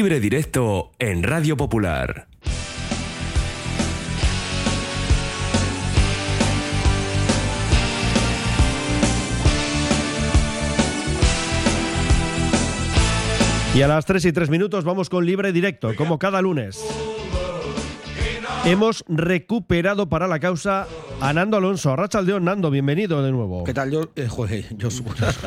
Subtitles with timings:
[0.00, 2.26] Libre directo en Radio Popular.
[13.74, 16.82] Y a las 3 y 3 minutos vamos con libre directo, como cada lunes.
[18.66, 20.86] Hemos recuperado para la causa
[21.20, 21.96] a Nando Alonso.
[21.96, 23.64] Rachaldeón, Nando, bienvenido de nuevo.
[23.64, 23.90] ¿Qué tal?
[23.90, 25.02] Yo, eh, joder, Josu.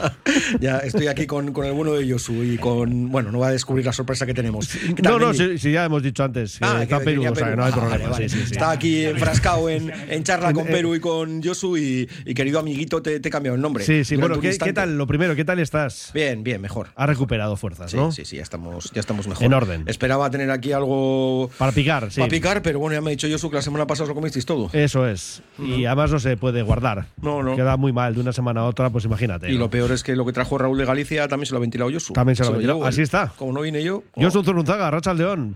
[0.60, 3.12] ya estoy aquí con, con, el bueno de Josu y con.
[3.12, 4.68] Bueno, no va a descubrir la sorpresa que tenemos.
[5.04, 6.58] No, no, si, si, ya hemos dicho antes.
[6.62, 7.98] Ah, está que Perú, o sea, que no hay Ah, problema.
[7.98, 8.30] vale, vale.
[8.30, 8.54] Sí, sí, sí.
[8.54, 12.60] Está aquí enfrascado en, en charla con Eh, Perú y con Josu y, y querido
[12.60, 13.84] amiguito, te, te he cambiado el nombre.
[13.86, 14.98] Sí, sí, bueno, ¿qué, qué tal?
[14.98, 16.10] Lo primero, ¿qué tal estás?
[16.16, 16.88] Bien, bien, mejor.
[16.96, 18.12] Has recuperado fuerzas, Sí, ¿no?
[18.12, 19.44] sí, sí, ya estamos, ya estamos mejor.
[19.46, 19.84] En orden.
[19.88, 22.20] Esperaba tener aquí algo Para picar, sí.
[22.20, 24.16] para picar, pero bueno, ya me ha dicho Josu que la semana pasada os lo
[24.16, 24.70] comisteis todo.
[24.74, 25.42] Eso es.
[25.60, 27.08] Y además no se puede guardar.
[27.22, 27.56] No, no.
[27.56, 29.50] Queda muy mal de una semana a otra, pues imagínate.
[29.50, 29.60] Y ¿no?
[29.60, 31.92] lo peor es que lo que trajo Raúl de Galicia también se lo ha ventilado
[31.92, 32.14] Josu.
[32.14, 32.86] También se lo ha ventilado.
[32.86, 33.34] Así está.
[33.38, 34.04] Como no vine yo.
[34.16, 35.56] Yo soy Zurunzaga, Rachaldeón.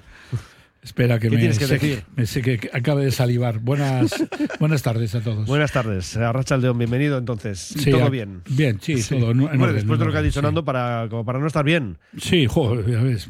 [0.84, 2.04] Espera que ¿Qué me, tienes que decir?
[2.16, 3.60] me seque, que acabe de salivar.
[3.60, 4.12] Buenas,
[4.60, 5.46] buenas tardes a todos.
[5.46, 7.60] Buenas tardes, a Rachaldeón, bienvenido entonces.
[7.60, 8.42] Sí, ¿Todo a- bien?
[8.50, 9.32] Bien, sí, todo.
[9.32, 10.46] en- en Bueno, orden, después de lo que ha dicho sí.
[10.46, 11.98] Nando, para, como para no estar bien.
[12.18, 13.28] Sí, joder, ya ves.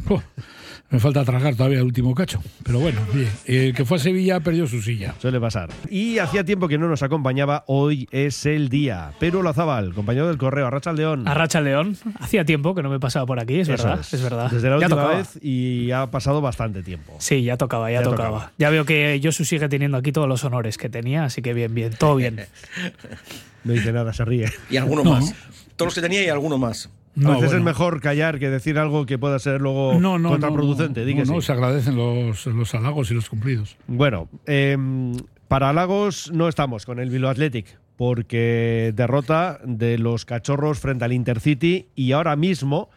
[0.89, 2.41] Me falta tragar todavía el último cacho.
[2.63, 3.29] Pero bueno, bien.
[3.45, 5.15] El que fue a Sevilla perdió su silla.
[5.21, 5.69] Suele pasar.
[5.89, 9.11] Y hacía tiempo que no nos acompañaba, hoy es el día.
[9.19, 11.27] Pero Olazábal, compañero del correo, Arrachaldeón.
[11.27, 11.97] Arracha León.
[12.19, 13.99] Hacía tiempo que no me pasaba por aquí, es Eso verdad.
[14.11, 14.21] Es.
[14.21, 14.51] verdad.
[14.51, 15.17] Desde la ya última tocaba.
[15.17, 17.15] vez y ha pasado bastante tiempo.
[17.19, 18.29] Sí, ya tocaba, ya, Ya tocaba.
[18.29, 18.51] tocaba.
[18.57, 21.73] Ya veo que Josu sigue teniendo aquí todos los honores que tenía, así que bien,
[21.73, 22.45] bien, todo bien.
[23.63, 24.45] No dice nada, se ríe.
[24.69, 25.11] Y alguno No.
[25.11, 25.33] más.
[25.75, 26.89] Todos los que tenía y alguno más.
[27.17, 27.59] No, a veces bueno.
[27.59, 31.03] es mejor callar que decir algo que pueda ser luego no, no, contraproducente.
[31.13, 33.75] No, no, se agradecen los, los halagos y los cumplidos.
[33.87, 35.13] Bueno, em,
[35.47, 41.13] para Lagos no estamos con el Bilbao Athletic porque derrota de los cachorros frente al
[41.13, 42.89] Intercity y ahora mismo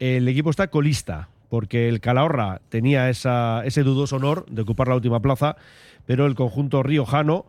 [0.00, 4.94] el equipo está colista porque el Calahorra tenía esa- ese dudoso honor de ocupar la
[4.96, 5.54] última plaza,
[6.06, 7.44] pero el conjunto riojano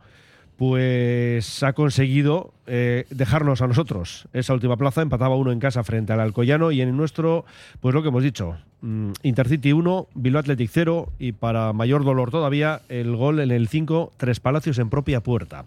[0.57, 5.01] pues ha conseguido eh, dejarnos a nosotros esa última plaza.
[5.01, 7.45] Empataba uno en casa frente al Alcoyano y en nuestro,
[7.81, 12.31] pues lo que hemos dicho, mm, Intercity 1, Bilbao Athletic 0 y para mayor dolor
[12.31, 15.65] todavía el gol en el 5, Tres Palacios en propia puerta.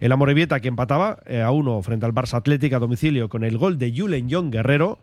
[0.00, 3.58] El Amorebieta que empataba eh, a uno frente al Barça Athletic a domicilio con el
[3.58, 4.98] gol de Julen John Guerrero.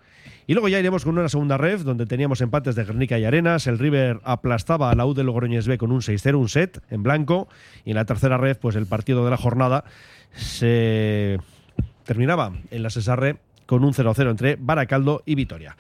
[0.48, 3.68] Y luego ya iremos con una segunda ref donde teníamos empates de Guernica y Arenas.
[3.68, 7.04] El River aplastaba a la U de Logroñés B con un 6-0, un set en
[7.04, 7.48] blanco.
[7.86, 9.84] Y en la tercera ref, pues el partido de la jornada
[10.34, 11.38] se
[12.06, 15.78] terminaba en la Cesarre con un 0-0 entre Baracaldo y Vitoria.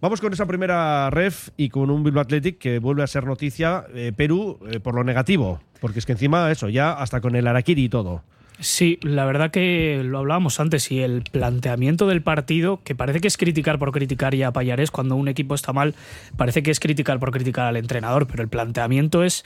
[0.00, 3.86] Vamos con esa primera ref y con un Bilbao Athletic que vuelve a ser noticia
[3.94, 7.46] eh, Perú eh, por lo negativo, porque es que encima eso, ya hasta con el
[7.46, 8.22] Araquiri y todo.
[8.60, 13.26] Sí, la verdad que lo hablábamos antes y el planteamiento del partido, que parece que
[13.28, 15.94] es criticar por criticar ya a Payarés cuando un equipo está mal,
[16.36, 19.44] parece que es criticar por criticar al entrenador, pero el planteamiento es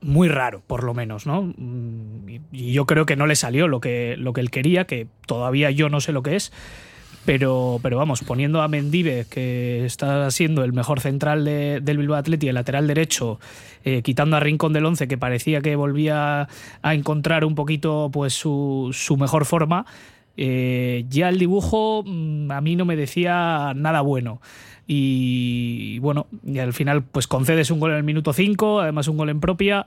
[0.00, 1.42] muy raro, por lo menos, ¿no?
[1.56, 4.84] Mm, Y y yo creo que no le salió lo que, lo que él quería,
[4.84, 6.52] que todavía yo no sé lo que es.
[7.24, 12.16] Pero, pero vamos, poniendo a Mendive, que está siendo el mejor central de- del Bilbao
[12.18, 13.38] Athletic, el lateral derecho,
[13.84, 16.48] eh, quitando a Rincón del 11, que parecía que volvía
[16.82, 19.86] a encontrar un poquito pues su, su mejor forma,
[20.36, 24.40] eh, ya el dibujo mm, a mí no me decía nada bueno.
[24.88, 29.16] Y bueno, y al final pues concedes un gol en el minuto 5, además un
[29.16, 29.86] gol en propia,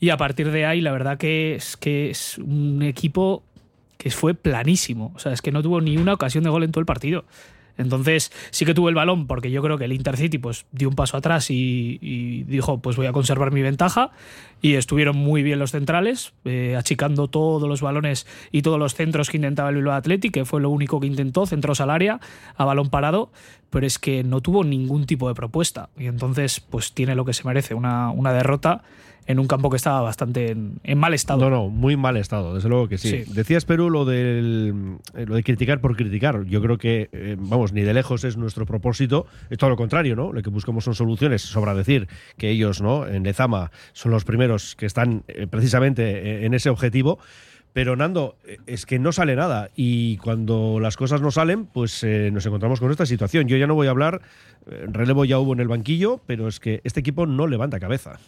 [0.00, 3.44] y a partir de ahí la verdad que es que es un equipo
[3.96, 5.12] que fue planísimo.
[5.14, 7.24] O sea, es que no tuvo ni una ocasión de gol en todo el partido.
[7.78, 10.94] Entonces, sí que tuvo el balón, porque yo creo que el Intercity pues, dio un
[10.94, 14.10] paso atrás y, dijo, pues voy a conservar mi ventaja.
[14.60, 19.28] Y estuvieron muy bien los centrales, eh, achicando todos los balones y todos los centros
[19.28, 22.20] que intentaba el Bilbao Athletic, que fue lo único que intentó, centros al área,
[22.56, 23.32] a balón parado,
[23.70, 25.88] pero es que no tuvo ningún tipo de propuesta.
[25.98, 28.82] Y entonces, pues tiene lo que se merece, una, una derrota
[29.26, 31.40] en un campo que estaba bastante en, en mal estado.
[31.40, 33.24] No, no, muy mal estado, desde luego que sí.
[33.24, 33.32] Sí.
[33.32, 36.44] Decías, Perú, lo, del, eh, lo de criticar por criticar.
[36.44, 39.26] Yo creo que, eh, vamos, ni de lejos es nuestro propósito.
[39.50, 40.32] Es todo lo contrario, ¿no?
[40.32, 41.42] Lo que buscamos son soluciones.
[41.42, 43.06] Sobra decir que ellos, ¿no?
[43.06, 47.18] En Lezama son los primeros que están eh, precisamente en ese objetivo.
[47.72, 48.36] Pero Nando,
[48.66, 52.80] es que no sale nada y cuando las cosas no salen, pues eh, nos encontramos
[52.80, 53.48] con esta situación.
[53.48, 54.20] Yo ya no voy a hablar,
[54.66, 58.18] relevo ya hubo en el banquillo, pero es que este equipo no levanta cabeza.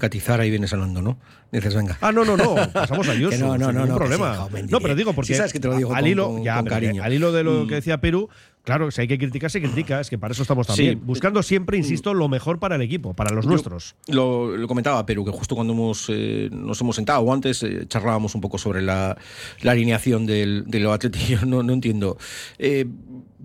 [0.00, 1.18] Catizar ahí vienes hablando, ¿no?
[1.50, 1.98] Dices, venga.
[2.00, 2.54] Ah, no, no, no.
[2.72, 3.12] Pasamos a.
[3.32, 4.48] Que no, no, sin no, no, problema.
[4.54, 6.42] sí, no, pero digo porque Sí sabes que te lo digo al con- hilo, con-
[6.44, 7.02] ya, con cariño.
[7.02, 7.68] al hilo de lo Mm.
[7.68, 8.28] que decía Perú,
[8.64, 10.00] claro, si hay que criticar, se critica.
[10.00, 10.72] Es que para eso estamos Sí.
[10.74, 11.00] también.
[11.06, 13.94] Buscando siempre, insisto, lo mejor para el equipo, para los Yo- nuestros.
[14.08, 17.84] Lo, lo comentaba Perú, que justo cuando hemos, eh, nos hemos sentado o antes eh,
[17.86, 19.16] charlábamos un poco sobre la,
[19.60, 21.22] la alineación del, del Athletic.
[21.28, 22.16] Yo no, no entiendo.
[22.58, 22.86] Eh,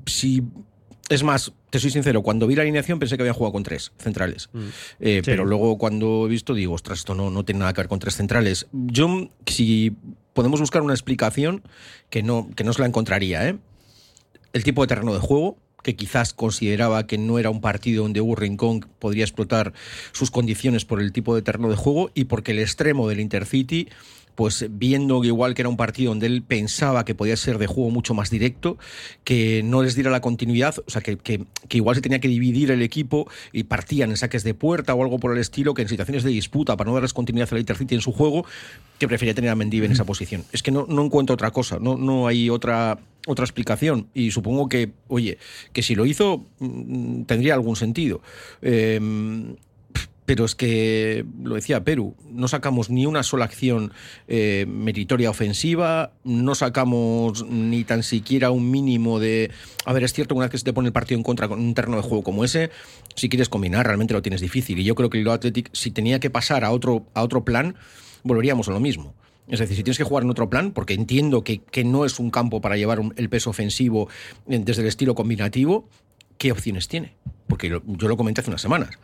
[0.05, 0.43] si
[1.09, 3.91] Es más, te soy sincero, cuando vi la alineación pensé que habían jugado con tres
[3.97, 4.49] centrales.
[4.53, 4.67] Mm.
[4.99, 7.87] Eh, Pero luego cuando he visto digo, ostras, esto no, no tiene nada que ver
[7.87, 8.67] con tres centrales.
[8.71, 9.95] Yo, si
[10.33, 11.63] podemos buscar una explicación,
[12.09, 13.57] que no, que no se la encontraría, ¿eh?
[14.53, 18.19] El tipo de terreno de juego, que quizás consideraba que no era un partido donde
[18.19, 19.71] Hugo Rincón podría explotar
[20.11, 23.87] sus condiciones por el tipo de terreno de juego y porque el extremo del Intercity
[24.35, 27.65] pues viendo que igual que era un partido donde él pensaba que podía ser de
[27.65, 28.77] juego mucho más directo,
[29.23, 32.27] que no les diera la continuidad, o sea, que, que, que, igual se tenía que
[32.27, 35.81] dividir el equipo y partían en saques de puerta o algo por el estilo, que
[35.81, 38.45] en situaciones de disputa, para no darles continuidad al Intercity en su juego,
[38.99, 40.43] que prefería tener a Mendive en esa posición.
[40.51, 44.67] Es que no, no encuentro otra cosa, no, no hay otra otra explicación y supongo
[44.69, 45.37] que, oye,
[45.73, 48.21] que si lo hizo mm, tendría algún sentido.
[48.61, 48.99] Eh,
[50.27, 53.93] pero es que, lo decía Perú, no sacamos ni una sola acción
[54.27, 59.51] eh, meritoria ofensiva, no sacamos ni tan siquiera un mínimo de...
[59.85, 61.61] A ver, es cierto una vez que se te pone el partido en contra con
[61.61, 62.71] un terreno de juego como ese,
[63.15, 64.77] si quieres combinar realmente lo tienes difícil.
[64.79, 67.77] Y yo creo que el Athletic, si tenía que pasar a otro, a otro plan,
[68.23, 69.15] volveríamos a lo mismo.
[69.47, 72.19] Es decir, si tienes que jugar en otro plan, porque entiendo que, que no es
[72.19, 74.09] un campo para llevar un, el peso ofensivo
[74.45, 75.87] desde el estilo combinativo,
[76.37, 77.13] ¿qué opciones tiene?
[77.47, 78.97] Porque lo, yo lo comenté hace unas semanas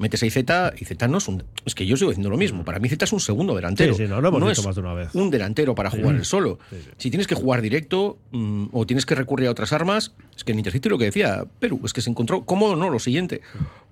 [0.00, 1.44] metes ahí Z y Z no es un.
[1.66, 2.64] Es que yo sigo diciendo lo mismo.
[2.64, 3.94] Para mí Z es un segundo delantero.
[3.94, 5.14] Sí, sí, no, lo hemos no dicho es más de una vez.
[5.14, 6.58] un delantero para jugar el solo.
[6.96, 10.52] Si tienes que jugar directo mm, o tienes que recurrir a otras armas, es que
[10.52, 13.42] en Intercity lo que decía Perú, es que se encontró cómodo, no, lo siguiente.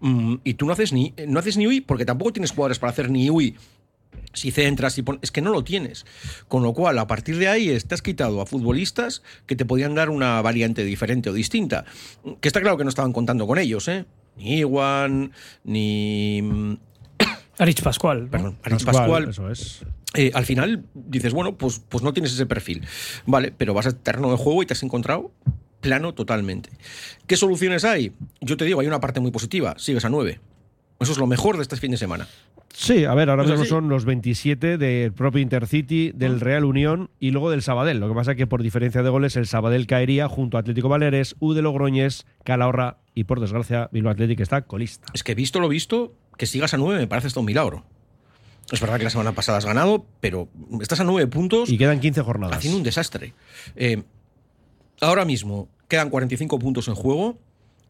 [0.00, 2.90] Mm, y tú no haces ni no haces ni UI porque tampoco tienes jugadores para
[2.90, 3.56] hacer ni UI
[4.32, 6.06] si centras y pones, es que no lo tienes.
[6.48, 10.10] Con lo cual, a partir de ahí, estás quitado a futbolistas que te podían dar
[10.10, 11.84] una variante diferente o distinta.
[12.40, 14.04] Que está claro que no estaban contando con ellos, ¿eh?
[14.36, 15.32] Ni Iwan,
[15.64, 16.78] ni.
[17.58, 18.24] Arich Pascual.
[18.24, 18.30] ¿no?
[18.30, 19.28] Perdón, Arich Pascual.
[19.30, 19.84] Eso es.
[20.14, 22.86] Eh, al final dices, bueno, pues, pues no tienes ese perfil.
[23.26, 25.32] Vale, pero vas al terreno de juego y te has encontrado
[25.80, 26.70] plano totalmente.
[27.26, 28.12] ¿Qué soluciones hay?
[28.40, 29.74] Yo te digo, hay una parte muy positiva.
[29.78, 30.40] Sigues a 9.
[31.00, 32.26] Eso es lo mejor de este fin de semana.
[32.80, 37.10] Sí, a ver, ahora ¿Es mismo son los 27 del propio Intercity, del Real Unión
[37.18, 37.98] y luego del Sabadell.
[37.98, 40.88] Lo que pasa es que por diferencia de goles el Sabadell caería junto a Atlético
[40.88, 45.08] Baleares, U de Logroñés, Calahorra y por desgracia Bilbao Athletic está colista.
[45.12, 47.84] Es que visto lo visto, que sigas a 9 me parece esto un milagro.
[48.70, 50.48] Es verdad que la semana pasada has ganado, pero
[50.80, 52.58] estás a 9 puntos Y quedan 15 jornadas.
[52.58, 53.34] haciendo un desastre.
[53.74, 54.04] Eh,
[55.00, 57.38] ahora mismo quedan 45 puntos en juego,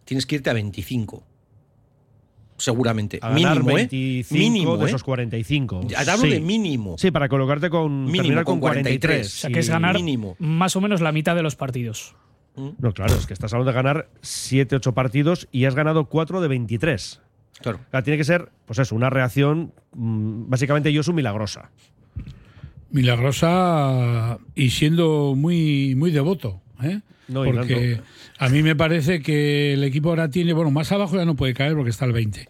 [0.06, 1.22] tienes que irte a 25.
[2.58, 3.18] Seguramente.
[3.22, 4.38] a ganar mínimo, 25 ¿eh?
[4.38, 4.88] Mínimo, de ¿eh?
[4.88, 5.80] esos 45.
[5.88, 6.30] Ya te hablo Sí.
[6.30, 6.96] de mínimo.
[6.98, 9.00] Sí, para colocarte con Mínimo, terminar con con 43.
[9.00, 9.26] 43.
[9.26, 10.36] O sea, que es ganar mínimo.
[10.40, 12.14] más o menos la mitad de los partidos.
[12.56, 16.40] No, claro, es que estás hablando de ganar 7, 8 partidos y has ganado 4
[16.40, 17.20] de 23.
[17.60, 17.78] Claro.
[17.86, 21.70] O sea, tiene que ser, pues eso, una reacción mm, básicamente yo soy milagrosa.
[22.90, 26.60] Milagrosa y siendo muy, muy devoto.
[26.82, 27.00] ¿Eh?
[27.28, 28.00] No, porque
[28.38, 31.52] a mí me parece que el equipo ahora tiene, bueno, más abajo ya no puede
[31.54, 32.48] caer porque está el 20.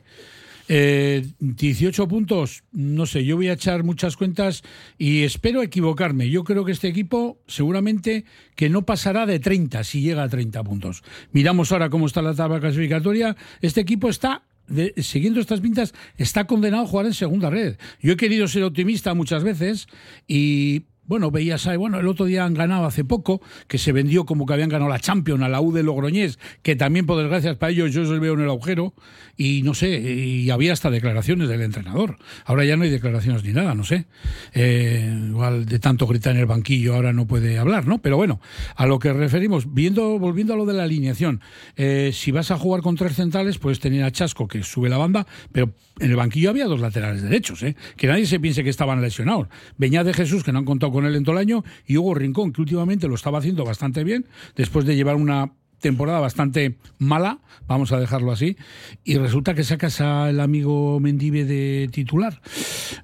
[0.71, 4.63] Eh, 18 puntos, no sé, yo voy a echar muchas cuentas
[4.99, 6.29] y espero equivocarme.
[6.29, 10.63] Yo creo que este equipo seguramente que no pasará de 30 si llega a 30
[10.65, 11.03] puntos.
[11.33, 13.35] Miramos ahora cómo está la tabla clasificatoria.
[13.63, 17.77] Este equipo está de- siguiendo estas pintas, está condenado a jugar en segunda red.
[18.03, 19.89] Yo he querido ser optimista muchas veces
[20.27, 20.83] y.
[21.09, 24.47] Bueno, veías ahí, bueno, el otro día han ganado hace poco, que se vendió como
[24.47, 27.73] que habían ganado la Champions a la U de Logroñés, que también, por desgracia, para
[27.73, 28.93] ellos yo os veo en el agujero,
[29.37, 32.19] y no sé, y había hasta declaraciones del entrenador.
[32.45, 34.05] Ahora ya no hay declaraciones ni nada, no sé.
[34.53, 37.99] Eh, igual de tanto gritar en el banquillo ahora no puede hablar, ¿no?
[38.03, 38.41] Pero bueno,
[38.77, 41.41] a lo que referimos, viendo, volviendo a lo de la alineación,
[41.77, 44.99] eh, si vas a jugar con tres centrales, puedes tener a Chasco que sube la
[44.99, 47.77] banda, pero en el banquillo había dos laterales derechos, ¿eh?
[47.97, 49.49] que nadie se piense que estaban lesionados.
[49.77, 52.15] Beñá de Jesús, que no han contado con él en todo el año, y Hugo
[52.15, 54.27] Rincón, que últimamente lo estaba haciendo bastante bien,
[54.57, 58.57] después de llevar una temporada bastante mala, vamos a dejarlo así,
[59.05, 62.41] y resulta que sacas al amigo Mendive de titular.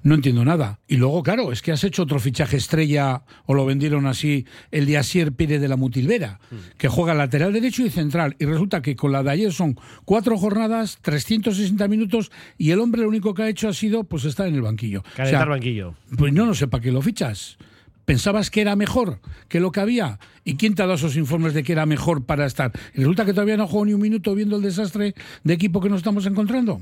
[0.03, 0.79] No entiendo nada.
[0.87, 4.85] Y luego, claro, es que has hecho otro fichaje estrella, o lo vendieron así, el
[4.85, 6.39] de Asier Pérez de la Mutilvera,
[6.77, 8.35] que juega lateral derecho y central.
[8.39, 13.03] Y resulta que con la de ayer son cuatro jornadas, 360 minutos, y el hombre
[13.03, 14.99] lo único que ha hecho ha sido, pues, estar en el banquillo.
[14.99, 15.95] O sea, Calentar banquillo.
[16.17, 17.57] pues no, no sé para qué lo fichas.
[18.05, 19.19] ¿Pensabas que era mejor
[19.49, 20.19] que lo que había?
[20.43, 22.71] ¿Y quién te ha dado esos informes de que era mejor para estar?
[22.93, 25.89] Y resulta que todavía no juego ni un minuto viendo el desastre de equipo que
[25.89, 26.81] nos estamos encontrando.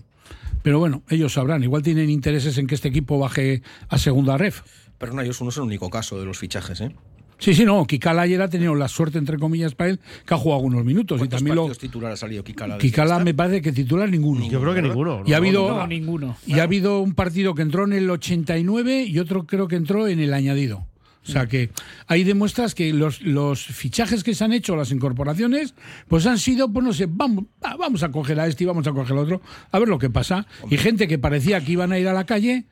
[0.64, 1.64] Pero bueno, ellos sabrán.
[1.64, 4.62] Igual tienen intereses en que este equipo baje a segunda ref.
[4.98, 6.96] Pero no, ellos no es el único caso de los fichajes, ¿eh?
[7.40, 7.86] Sí, sí, no.
[7.86, 11.18] Kikala ayer ha tenido la suerte, entre comillas, para él, que ha jugado algunos minutos.
[11.18, 11.62] Y ¿Cuántos también lo.
[11.64, 12.78] partidos titular ha salido Kikala?
[12.78, 14.48] Kikala me parece que titular ninguno.
[14.50, 15.24] Yo creo que ninguno.
[15.26, 16.38] Y ha habido- No, ninguno.
[16.46, 20.08] Y ha habido un partido que entró en el 89 y otro creo que entró
[20.08, 20.86] en el añadido.
[21.26, 21.70] O sea que
[22.08, 25.74] ahí demuestras que los, los fichajes que se han hecho, las incorporaciones,
[26.08, 28.86] pues han sido, pues no sé, vamos, va- vamos a coger a este y vamos
[28.88, 30.46] a coger al otro, a ver lo que pasa.
[30.70, 32.66] Y gente que parecía que iban a ir a la calle,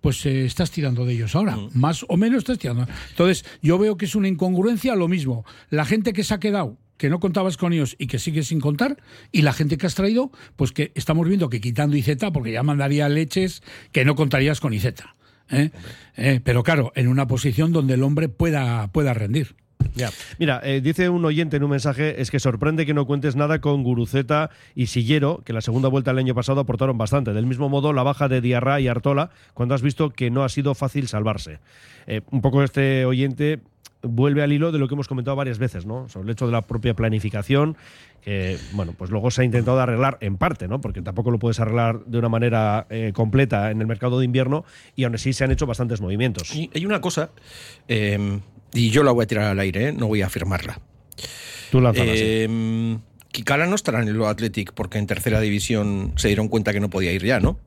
[0.00, 1.58] pues eh, estás tirando de ellos ahora.
[1.74, 2.86] Más o menos estás tirando.
[3.10, 5.44] Entonces, yo veo que es una incongruencia lo mismo.
[5.70, 8.60] La gente que se ha quedado, que no contabas con ellos y que sigue sin
[8.60, 8.96] contar,
[9.32, 12.62] y la gente que has traído, pues que estamos viendo que quitando IZ, porque ya
[12.62, 14.86] mandaría leches que no contarías con IZ.
[15.50, 15.70] ¿Eh?
[16.16, 19.56] Eh, pero claro, en una posición donde el hombre pueda, pueda rendir.
[19.94, 20.10] Ya.
[20.38, 23.60] Mira, eh, dice un oyente en un mensaje, es que sorprende que no cuentes nada
[23.60, 27.32] con Guruceta y Sillero, que la segunda vuelta del año pasado aportaron bastante.
[27.32, 30.48] Del mismo modo, la baja de Diarra y Artola, cuando has visto que no ha
[30.48, 31.58] sido fácil salvarse.
[32.06, 33.60] Eh, un poco este oyente
[34.02, 36.08] vuelve al hilo de lo que hemos comentado varias veces, ¿no?
[36.08, 37.76] Sobre el hecho de la propia planificación,
[38.22, 40.80] que, bueno, pues luego se ha intentado arreglar en parte, ¿no?
[40.80, 44.64] Porque tampoco lo puedes arreglar de una manera eh, completa en el mercado de invierno
[44.94, 46.54] y aún así se han hecho bastantes movimientos.
[46.54, 47.30] Y hay una cosa,
[47.88, 48.40] eh,
[48.72, 49.92] y yo la voy a tirar al aire, ¿eh?
[49.92, 50.80] no voy a afirmarla.
[51.70, 52.22] Tú lánzala, sí.
[52.22, 52.98] Eh,
[53.32, 56.90] Kikala no estará en el Athletic porque en tercera división se dieron cuenta que no
[56.90, 57.58] podía ir ya, ¿no?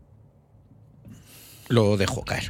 [1.72, 2.50] Lo dejo caer.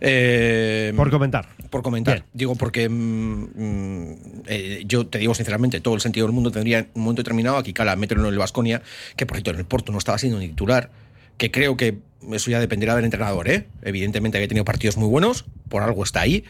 [0.00, 1.46] Eh, Por comentar.
[1.70, 2.14] por comentar.
[2.14, 2.26] Bien.
[2.32, 4.16] Digo, porque mm, mm,
[4.46, 7.58] eh, yo te digo sinceramente, todo el sentido del mundo tendría en un momento determinado
[7.58, 8.80] a Kikala meterlo en el Vasconia,
[9.16, 10.90] que por cierto en el Porto no estaba siendo ni titular,
[11.36, 11.98] que creo que
[12.32, 13.66] eso ya dependerá del entrenador, ¿eh?
[13.82, 16.44] Evidentemente había tenido partidos muy buenos, por algo está ahí.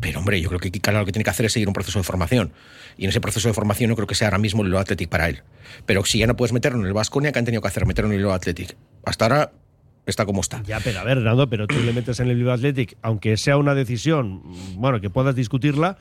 [0.00, 2.00] Pero hombre, yo creo que Kikala lo que tiene que hacer es seguir un proceso
[2.00, 2.52] de formación.
[2.98, 5.28] Y en ese proceso de formación no creo que sea ahora mismo el Athletic para
[5.28, 5.42] él.
[5.86, 7.86] Pero si ya no puedes meterlo en el Vasconia, ¿qué han tenido que hacer?
[7.86, 8.76] Meterlo en el Athletic.
[9.04, 9.52] Hasta ahora
[10.06, 10.62] está como está.
[10.62, 13.56] Ya, pero a ver, Hernando, pero tú le metes en el Bilbao Athletic, aunque sea
[13.56, 14.42] una decisión,
[14.76, 15.98] bueno, que puedas discutirla,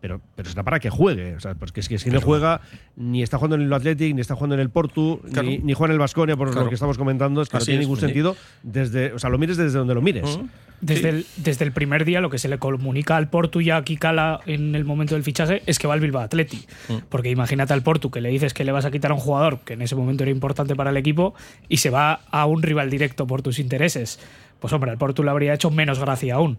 [0.00, 1.34] pero, pero será para que juegue.
[1.36, 2.60] O sea, porque es que si no juega,
[2.96, 5.48] ni está jugando en el Bilbao Athletic, ni está jugando en el Portu, Claro.
[5.48, 6.64] ni, ni juega en el Vasconia, por Claro.
[6.64, 8.06] lo que estamos comentando, es que no tiene es, ningún sí.
[8.06, 8.36] sentido.
[8.62, 10.38] Desde, o sea, lo mires desde donde lo mires.
[10.80, 13.82] Desde, el, desde el primer día lo que se le comunica al Portu y a
[13.82, 16.66] Kikala en el momento del fichaje es que va al Bilbao Atleti.
[17.08, 19.58] Porque imagínate al Portu que le dices que le vas a quitar a un jugador
[19.64, 21.34] que en ese momento era importante para el equipo
[21.68, 24.20] y se va a un rival directo por tus intereses.
[24.60, 26.58] Pues hombre, al Portu le habría hecho menos gracia aún.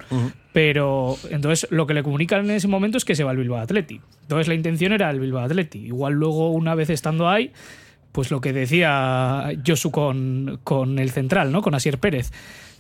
[0.54, 3.60] Pero entonces lo que le comunican en ese momento es que se va al Bilbao
[3.60, 4.00] Atleti.
[4.22, 5.80] Entonces la intención era el Bilbao Atleti.
[5.80, 7.52] Igual luego una vez estando ahí,
[8.12, 11.62] pues lo que decía Josu con, con el central, ¿no?
[11.62, 12.32] Con Asier Pérez.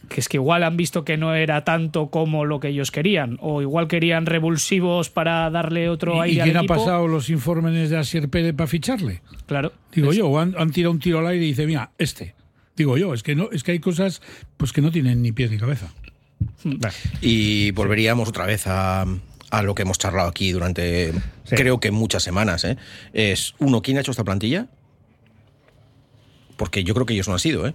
[0.07, 3.38] Que es que igual han visto que no era tanto como lo que ellos querían.
[3.41, 7.29] O igual querían revulsivos para darle otro ¿Y, aire y al quién ha pasado los
[7.29, 9.21] informes de Asier Pérez para ficharle?
[9.45, 9.73] Claro.
[9.91, 12.33] Digo Es- yo, o han, han tirado un tiro al aire y dice, mira, este.
[12.79, 14.21] Digo yo, es que no, es que hay cosas
[14.55, 15.91] pues que no tienen ni pies ni cabeza.
[17.19, 19.05] Y volveríamos otra vez a,
[19.50, 21.12] a lo que hemos charlado aquí durante,
[21.43, 21.55] Sí.
[21.57, 22.63] creo que muchas semanas.
[22.63, 22.77] ¿eh?
[23.12, 24.67] Es, uno, ¿quién ha hecho esta plantilla?
[26.55, 27.74] Porque yo creo que ellos no han sido, ¿eh?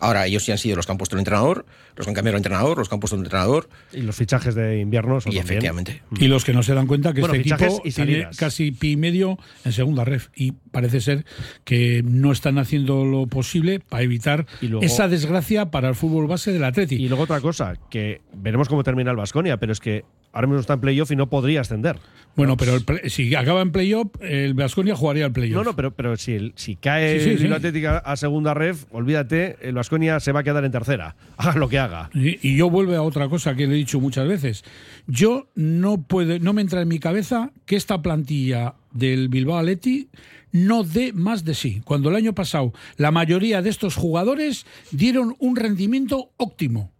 [0.00, 1.64] Ahora, ellos sí han sido los que han puesto el entrenador,
[1.96, 4.54] los que han cambiado el entrenador, los que han puesto el entrenador, Y los fichajes
[4.54, 5.58] de invierno son y también.
[5.58, 6.02] efectivamente.
[6.18, 8.92] Y los que no se dan cuenta que Bueno, este equipo y tiene casi pi
[8.92, 10.28] y medio en segunda ref.
[10.34, 11.24] Y parece ser
[11.64, 16.26] que no están haciendo lo posible para evitar Y luego- esa desgracia para el fútbol
[16.26, 16.96] base del Atleti.
[16.96, 20.60] Y luego otra cosa, que veremos cómo termina el Vasconia, pero es que ahora mismo
[20.60, 21.96] está en playoff y no podría ascender.
[22.36, 25.56] bueno, pero el play- si acaba en playoff, el Vasconia jugaría el playoff.
[25.64, 27.46] No, no, pero, pero si, el- si cae Sí, sí.
[27.46, 31.14] Athletic a, segunda ref, olvídate, el Vasconia se va a quedar en tercera.
[31.36, 32.10] Haga lo que haga.
[32.12, 34.64] Y, y yo vuelvo a otra cosa que le he dicho muchas veces.
[35.06, 40.08] Yo no puedo, no me entra en mi cabeza que esta plantilla del Bilbao Athletic
[40.50, 41.82] no dé más de sí.
[41.84, 46.92] Cuando el año pasado la mayoría de estos jugadores dieron un rendimiento óptimo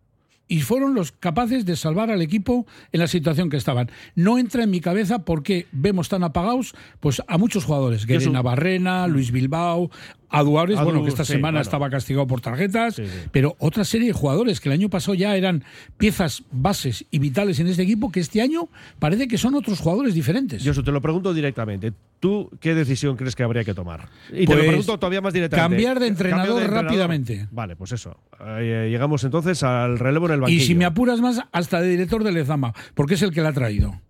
[0.46, 3.90] y fueron los capaces de salvar al equipo en la situación que estaban.
[4.14, 8.24] No entra en mi cabeza por qué vemos tan apagados pues a muchos jugadores, Guerre
[8.24, 9.90] su- Navarrena, Luis Bilbao,
[10.38, 11.62] a Duares, Adu, bueno, que esta sí, semana bueno.
[11.62, 13.28] estaba castigado por tarjetas, Sí, sí.
[13.32, 15.64] pero otra serie de jugadores que el año pasado ya eran
[15.96, 20.14] piezas bases y vitales en este equipo, que este año parece que son otros jugadores
[20.14, 20.62] diferentes.
[20.64, 21.92] Josu, te lo pregunto directamente.
[22.20, 24.08] ¿Tú qué decisión crees que habría que tomar?
[24.32, 25.70] Y te Pues, lo pregunto todavía más directamente.
[25.76, 27.48] cambiar de entrenador rápidamente.
[27.50, 28.16] Vale, pues eso.
[28.46, 30.62] Eh, llegamos entonces al relevo en el banquillo.
[30.62, 33.50] y si me apuras más, hasta de director de Lezama, porque es el que la
[33.50, 34.00] ha traído.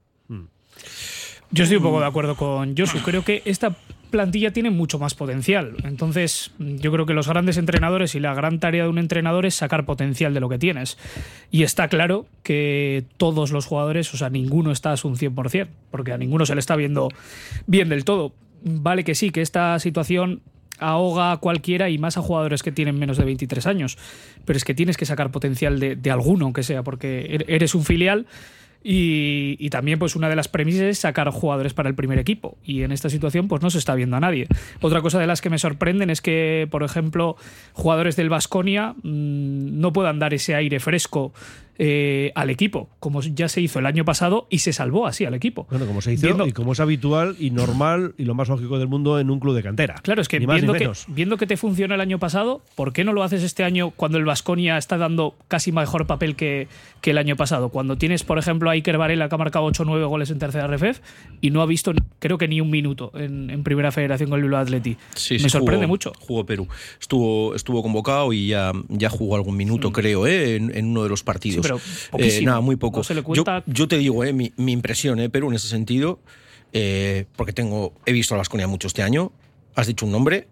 [1.55, 2.99] Yo estoy un poco de acuerdo con Josu.
[2.99, 3.75] Creo que esta
[4.11, 5.75] plantilla tiene mucho más potencial.
[5.85, 9.55] Entonces, yo creo que los grandes entrenadores y la gran tarea de un entrenador es
[9.55, 10.99] sacar potencial de lo que tienes.
[11.51, 16.13] Y está claro que todos los jugadores, o sea, ninguno está a un 100%, porque
[16.13, 17.09] a ninguno se le está viendo
[17.67, 18.33] bien del todo.
[18.65, 20.41] Vale que sí, que esta situación
[20.81, 23.97] ahoga a cualquiera y más a jugadores que tienen menos de 23 años.
[24.45, 27.75] Pero es que tienes que sacar potencial de, de alguno, aunque sea, porque er- eres
[27.77, 28.27] un filial
[28.87, 32.59] y, también, pues, una de las premisas es sacar jugadores para el primer equipo.
[32.63, 34.47] Y en esta situación, pues, no se está viendo a nadie.
[34.83, 37.37] Otra cosa de las que me sorprenden es que, por ejemplo,
[37.73, 41.33] jugadores del Vasconia no puedan dar ese aire fresco
[41.79, 45.35] eh, al equipo, como ya se hizo el año pasado y se salvó así al
[45.35, 45.67] equipo.
[45.71, 48.79] Bueno, como se hizo Viendo- y como es habitual y normal y lo más lógico
[48.79, 49.95] del mundo en un club de cantera.
[50.03, 52.63] Claro, es que Ni más ni viendo, que viendo que te funcionó el año pasado,
[52.77, 56.37] ¿por qué no lo haces este año cuando el Vasconia está dando casi mejor papel
[56.37, 56.69] que,
[57.01, 57.71] que el año pasado?
[57.71, 60.39] Cuando tienes, por ejemplo, a Iker Varela que ha marcado 8 o 9 goles en
[60.39, 61.01] tercera RFF
[61.41, 64.45] y no ha visto, creo que ni un minuto en, en primera federación con el
[64.45, 64.97] Bilbao Atleti.
[65.15, 66.13] Sí, Me sí, sorprende jugó- mucho.
[66.21, 66.69] Jugó Perú.
[67.01, 70.57] Estuvo, estuvo convocado y ya, ya jugó algún minuto, creo, ¿eh?
[70.57, 71.64] en, en uno de los partidos.
[71.64, 71.81] Sí, pero
[72.19, 72.99] Eh, nada, muy poco.
[72.99, 74.33] No se le yo, cuenta- yo te digo, ¿eh?
[74.33, 75.29] mi, mi impresión, ¿eh?
[75.31, 76.21] Perú, en ese sentido,
[76.73, 79.33] eh, porque tengo, he visto a Vasconia mucho este año.
[79.75, 80.49] Has dicho un nombre.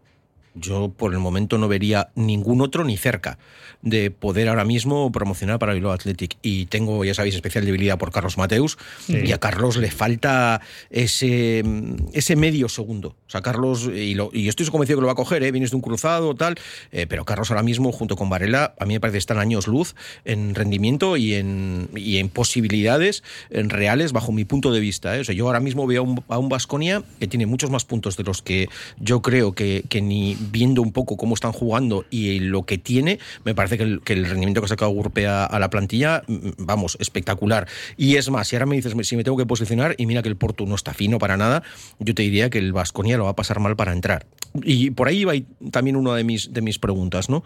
[0.55, 3.39] Yo por el momento no vería ningún otro ni cerca
[3.81, 6.37] de poder ahora mismo promocionar para Bilbao Athletic.
[6.43, 8.79] Y tengo, ya sabéis, especial debilidad por Carlos Mateus.
[9.09, 11.65] Y a Carlos le falta ese,
[12.13, 13.17] ese medio segundo.
[13.27, 15.51] O sea, Carlos, y, lo- y yo estoy convencido que lo va a coger, ¿eh?
[15.51, 16.57] vienes de un cruzado, tal.
[16.93, 19.67] eh, pero Carlos ahora mismo, junto con Varela, a mí me parece que están años
[19.67, 19.95] luz
[20.25, 25.17] en rendimiento y en, y en posibilidades en reales, bajo mi punto de vista.
[25.17, 25.21] ¿eh?
[25.21, 27.85] O sea, yo ahora mismo veo a un, a un Baskonia que tiene muchos más
[27.85, 28.69] puntos de los que
[29.01, 33.19] yo creo que, que ni viendo un poco cómo están jugando y lo que tiene,
[33.45, 33.85] me parece que
[34.15, 37.69] el, rendimiento que ha sacado Gurpe a, a la plantilla, mm, vamos, espectacular.
[37.97, 40.29] Y es más, si ahora me dices si me tengo que posicionar, y mira que
[40.29, 41.63] el Porto no está fino para nada,
[41.99, 44.27] yo te diría que el Vasconia lo va a pasar mal para entrar.
[44.63, 45.33] Y por ahí va
[45.71, 47.43] también una de mis, de mis preguntas, ¿no?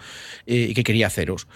[0.47, 1.47] Eh, que quería haceros.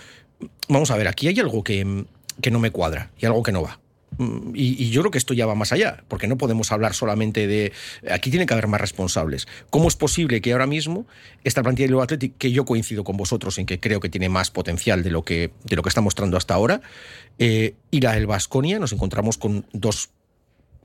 [0.68, 2.04] Vamos a ver, aquí hay algo que,
[2.40, 3.80] que no me cuadra y algo que no va.
[4.18, 7.46] Mm, Y, yo creo que esto ya va más allá, porque no podemos hablar solamente
[7.46, 7.72] de...
[8.10, 9.46] Aquí tiene que haber más responsables.
[9.70, 11.06] ¿Cómo es posible que ahora mismo
[11.44, 14.28] esta plantilla de Bilbao Athletic, que yo coincido con vosotros en que creo que tiene
[14.28, 16.80] más potencial de lo que, de lo que está mostrando hasta ahora,
[17.38, 20.10] eh, y la del Vasconia, nos encontramos con dos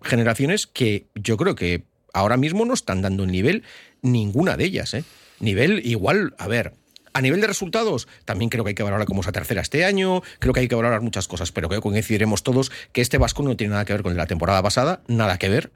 [0.01, 3.63] generaciones que yo creo que ahora mismo no están dando el nivel
[4.01, 4.94] ninguna de ellas.
[4.94, 5.03] ¿eh?
[5.39, 6.74] Nivel igual, a ver,
[7.16, 10.22] a nivel de resultados, también creo que hay que valorar como esa tercera este año,
[10.40, 13.42] creo que hay que valorar muchas cosas, pero creo que coincidiremos todos que este Vasco
[13.42, 15.72] no tiene nada que ver con la temporada pasada, nada que ver.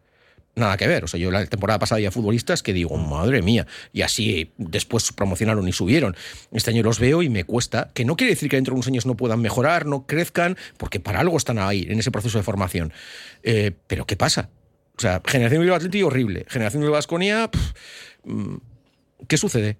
[0.55, 1.05] Nada que ver.
[1.05, 5.13] O sea, yo la temporada pasada había futbolistas que digo, madre mía, y así después
[5.13, 6.17] promocionaron y subieron.
[6.52, 8.88] Este año los veo y me cuesta, que no quiere decir que dentro de unos
[8.88, 12.43] años no puedan mejorar, no crezcan, porque para algo están ahí, en ese proceso de
[12.43, 12.91] formación.
[13.43, 14.49] Eh, pero ¿qué pasa?
[14.97, 16.45] O sea, generación Bilbao Atleti horrible.
[16.49, 17.49] Generación de Vasconia,
[19.30, 19.78] ¿qué sucede?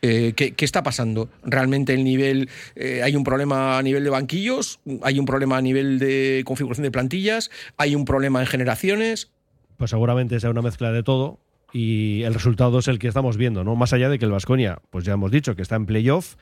[0.00, 1.28] Eh, ¿qué, está pasando?
[1.44, 4.78] ¿Realmente el nivel, eh, hay un problema a nivel de banquillos?
[5.02, 7.50] ¿Hay un problema a nivel de configuración de plantillas?
[7.76, 9.30] ¿Hay un problema en generaciones?
[9.76, 11.40] Pues seguramente sea una mezcla de todo
[11.72, 13.74] y el resultado es el que estamos viendo, ¿no?
[13.76, 16.36] Más allá de que el Vasconia, pues ya hemos dicho que está en playoff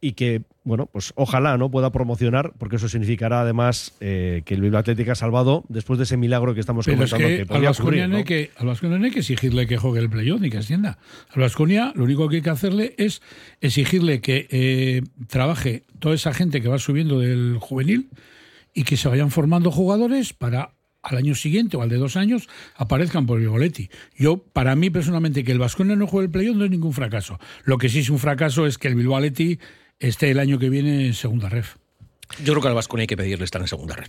[0.00, 4.60] y que, bueno, pues ojalá no pueda promocionar, porque eso significará además eh, que el
[4.60, 7.66] Bilbao Atlético ha salvado después de ese milagro que estamos Pero es comentando que, que
[7.66, 10.40] al ocurrir, no hay que, al Baskonia no hay que exigirle que juegue el playoff
[10.40, 10.98] ni que ascienda.
[11.30, 13.22] Al Vasconia lo único que hay que hacerle es
[13.60, 18.10] exigirle que eh, trabaje toda esa gente que va subiendo del juvenil
[18.74, 22.48] y que se vayan formando jugadores para al año siguiente o al de dos años
[22.76, 23.90] aparezcan por Vigoletti.
[24.16, 27.38] Yo, para mí personalmente, que el Vasconia no juegue el playoff no es ningún fracaso.
[27.64, 29.16] Lo que sí es un fracaso es que el Bilbao
[30.08, 31.76] esté el año que viene en segunda ref.
[32.44, 34.08] Yo creo que al Vasconia hay que pedirle estar en segunda red.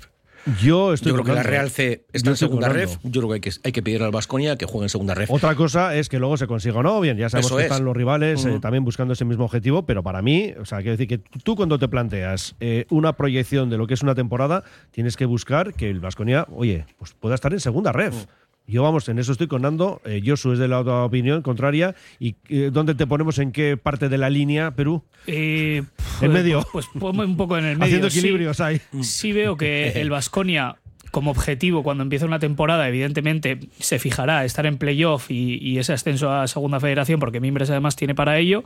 [0.62, 1.44] Yo estoy Yo creo que la.
[1.44, 2.68] Real C está en segunda.
[2.68, 3.00] Nando.
[3.04, 5.28] Yo creo que hay que, hay que pedirle al Vasconia que juegue en segunda red.
[5.30, 7.72] Otra cosa es que luego se consiga o no, bien, ya sabemos Eso que es.
[7.72, 10.98] están los rivales eh, también buscando ese mismo objetivo, pero para mí, o sea, quiero
[10.98, 14.64] decir que tú cuando te planteas eh, una proyección de lo que es una temporada,
[14.92, 18.26] tienes que buscar que el Vasconia, oye, pues pueda estar en segunda ref.
[18.66, 20.02] Yo, vamos, en eso estoy con Nando.
[20.06, 21.96] Eh, Josu es de la otra opinión contraria.
[22.20, 25.04] ¿Y eh, dónde te ponemos en qué parte de la línea, Perú?
[25.28, 25.84] Eh,
[26.22, 26.66] En medio.
[26.72, 27.86] Pues ponme un poco en el medio.
[27.86, 28.20] Haciendo sí.
[28.20, 28.80] equilibrios ahí.
[29.02, 30.78] Sí veo que el Vasconia
[31.12, 35.94] como objetivo cuando empieza una temporada, evidentemente se fijará estar en playoff y, y ese
[35.94, 38.64] ascenso a segunda federación, porque Mimbres además tiene para ello.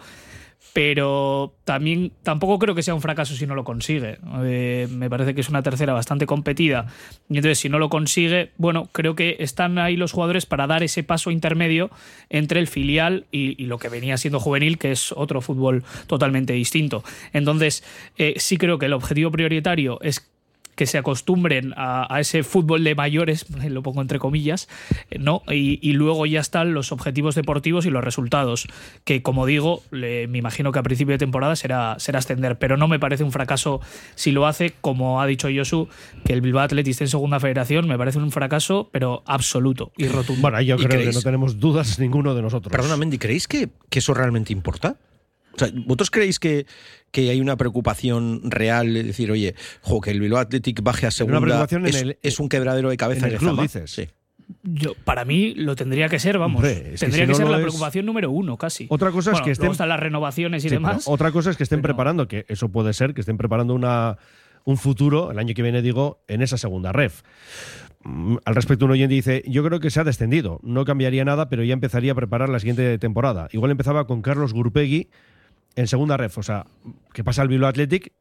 [0.77, 4.19] Pero también tampoco creo que sea un fracaso si no lo consigue.
[4.43, 6.85] Eh, me parece que es una tercera bastante competida.
[7.29, 10.83] Y entonces, si no lo consigue, bueno, creo que están ahí los jugadores para dar
[10.83, 11.89] ese paso intermedio
[12.29, 17.03] entre el filial y, lo que venía siendo juvenil, que es otro fútbol totalmente distinto.
[17.33, 17.83] Entonces,
[18.19, 20.29] eh, sí creo que el objetivo prioritario es
[20.77, 24.69] que se acostumbren a, a ese fútbol de mayores, lo pongo entre comillas,
[25.09, 25.41] eh, ¿no?
[25.51, 28.67] Y, y luego ya están los objetivos deportivos y los resultados,
[29.03, 32.77] que como digo, le- me imagino que a principio de temporada será, será ascender, pero
[32.77, 33.81] no me parece un fracaso
[34.15, 35.89] si lo hace, como ha dicho Josu,
[36.23, 40.07] que el Bilbao Athletic esté en segunda federación, me parece un fracaso, pero absoluto y
[40.07, 40.41] rotundo.
[40.41, 41.15] Bueno, yo ¿Y creo que creéis?
[41.15, 42.71] no tenemos dudas ninguno de nosotros.
[42.71, 44.97] Perdona, Mendy, ¿creéis que, que eso realmente importa?
[45.58, 46.65] O sea, ¿vosotros creéis que,
[47.12, 51.12] que hay una preocupación real de decir, oye, jo, que el Bilbao Athletic baje a
[51.12, 53.89] segunda preocupación en es, el- es un quebradero de cabeza en el club, dices.
[53.91, 54.08] Sí.
[54.63, 56.63] Yo, para mí lo tendría que ser, vamos.
[56.63, 58.86] Hombre, es que tendría si que, no ser la es- preocupación número uno, casi.
[58.89, 61.08] Otra cosa es que estén- luego están las renovaciones y Sí, pero demás.
[61.08, 64.17] Otra cosa es que estén pero- preparando, que eso puede ser, que estén preparando una,
[64.63, 67.24] un futuro, el año que viene digo, en esa segunda ref.
[68.04, 70.60] Mm, al respecto, un oyente dice: Yo creo que se ha descendido.
[70.63, 73.50] No cambiaría nada, pero ya empezaría a preparar la siguiente temporada.
[73.52, 75.10] Igual empezaba con Carlos Gurpegui
[75.77, 76.37] en segunda ref.
[76.37, 76.65] O sea,
[77.13, 78.11] que pasa al Bilbao Athletic,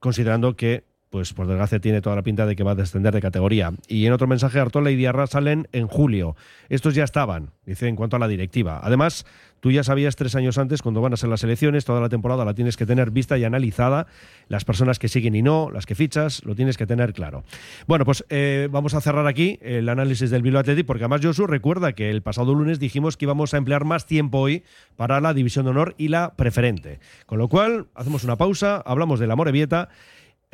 [0.00, 3.20] considerando que pues por desgracia tiene toda la pinta de que va a descender de
[3.20, 3.74] categoría.
[3.86, 6.36] Y en otro mensaje, Artola y Diarra salen en julio.
[6.70, 8.80] Estos ya estaban, dice, en cuanto a la directiva.
[8.82, 9.26] Además,
[9.60, 12.46] tú ya sabías tres años antes cuando van a ser las elecciones, toda la temporada
[12.46, 14.06] la tienes que tener vista y analizada,
[14.48, 17.44] las personas que siguen y no, las que fichas, lo tienes que tener claro.
[17.86, 21.46] Bueno, pues eh, vamos a cerrar aquí el análisis del Bilbao Athletic, porque además Josu
[21.46, 24.64] recuerda que el pasado lunes dijimos que íbamos a emplear más tiempo hoy
[24.96, 27.00] para la división de honor y la preferente.
[27.26, 29.90] Con lo cual, hacemos una pausa, hablamos de la Morevieta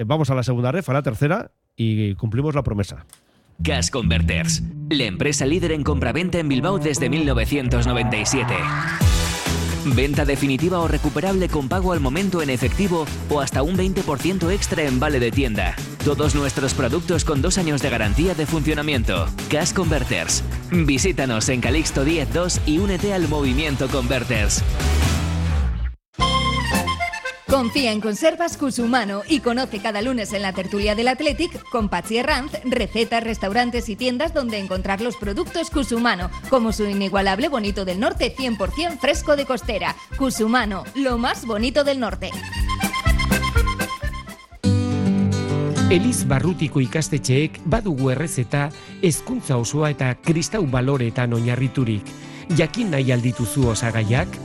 [0.05, 3.07] vamos a la segunda ref, a la tercera y cumplimos la promesa.
[3.59, 8.55] Gas Converters, la empresa líder en compraventa en Bilbao desde 1997.
[9.85, 14.85] Venta definitiva o recuperable con pago al momento en efectivo o hasta un 20% extra
[14.85, 15.75] en vale de tienda.
[16.05, 19.27] Todos nuestros productos con dos años de garantía de funcionamiento.
[19.51, 20.45] Gas Converters.
[20.71, 24.63] Visítanos en Calixto 102 y únete al movimiento Converters.
[27.49, 32.21] Confía en Conservas Cusumano y conoce cada lunes en la tertulia del Athletic con Patsy
[32.21, 38.01] Ranz recetas, restaurantes y tiendas donde encontrar los productos Cusumano, como su inigualable bonito del
[38.01, 39.97] norte 100% fresco de costera.
[40.19, 42.31] Cusumano, lo más bonito del norte.
[45.89, 48.67] Eliz barrutiko ikastetxeek badugu errezeta
[49.01, 52.05] hezkuntza osoa eta kristau baloretan oinarriturik.
[52.59, 54.37] Jakin nahi aldituzu osagaiak,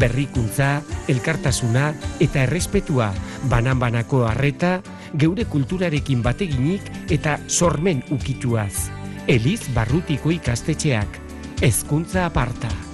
[0.00, 3.10] berrikuntza, elkartasuna eta errespetua,
[3.50, 4.78] banan-banako harreta,
[5.18, 8.88] geure kulturarekin bateginik eta sormen ukituaz.
[9.28, 11.20] Eliz barrutiko ikastetxeak,
[11.62, 12.93] hezkuntza aparta.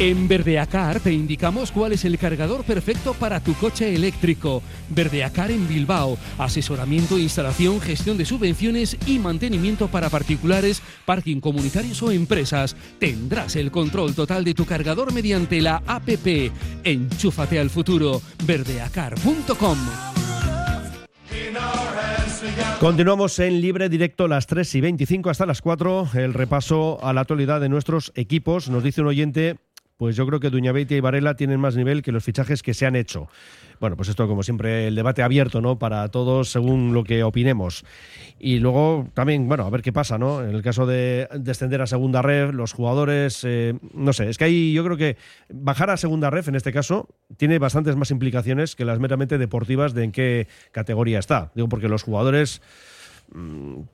[0.00, 4.60] En Verdeacar te indicamos cuál es el cargador perfecto para tu coche eléctrico.
[4.88, 6.18] Verdeacar en Bilbao.
[6.36, 12.74] Asesoramiento, instalación, gestión de subvenciones y mantenimiento para particulares, parking comunitarios o empresas.
[12.98, 16.50] Tendrás el control total de tu cargador mediante la APP.
[16.82, 18.20] Enchúfate al futuro.
[18.44, 19.78] Verdeacar.com.
[22.80, 26.08] Continuamos en libre directo las 3 y 25 hasta las 4.
[26.14, 28.68] El repaso a la actualidad de nuestros equipos.
[28.68, 29.56] Nos dice un oyente
[29.96, 32.86] pues yo creo que Duñabeitia y Varela tienen más nivel que los fichajes que se
[32.86, 33.28] han hecho.
[33.80, 35.78] Bueno, pues esto como siempre el debate abierto, ¿no?
[35.78, 37.84] Para todos según lo que opinemos.
[38.38, 40.42] Y luego también, bueno, a ver qué pasa, ¿no?
[40.42, 44.44] En el caso de descender a segunda red, los jugadores, eh, no sé, es que
[44.44, 45.16] ahí yo creo que
[45.48, 49.94] bajar a segunda red en este caso tiene bastantes más implicaciones que las meramente deportivas
[49.94, 51.52] de en qué categoría está.
[51.54, 52.62] Digo, porque los jugadores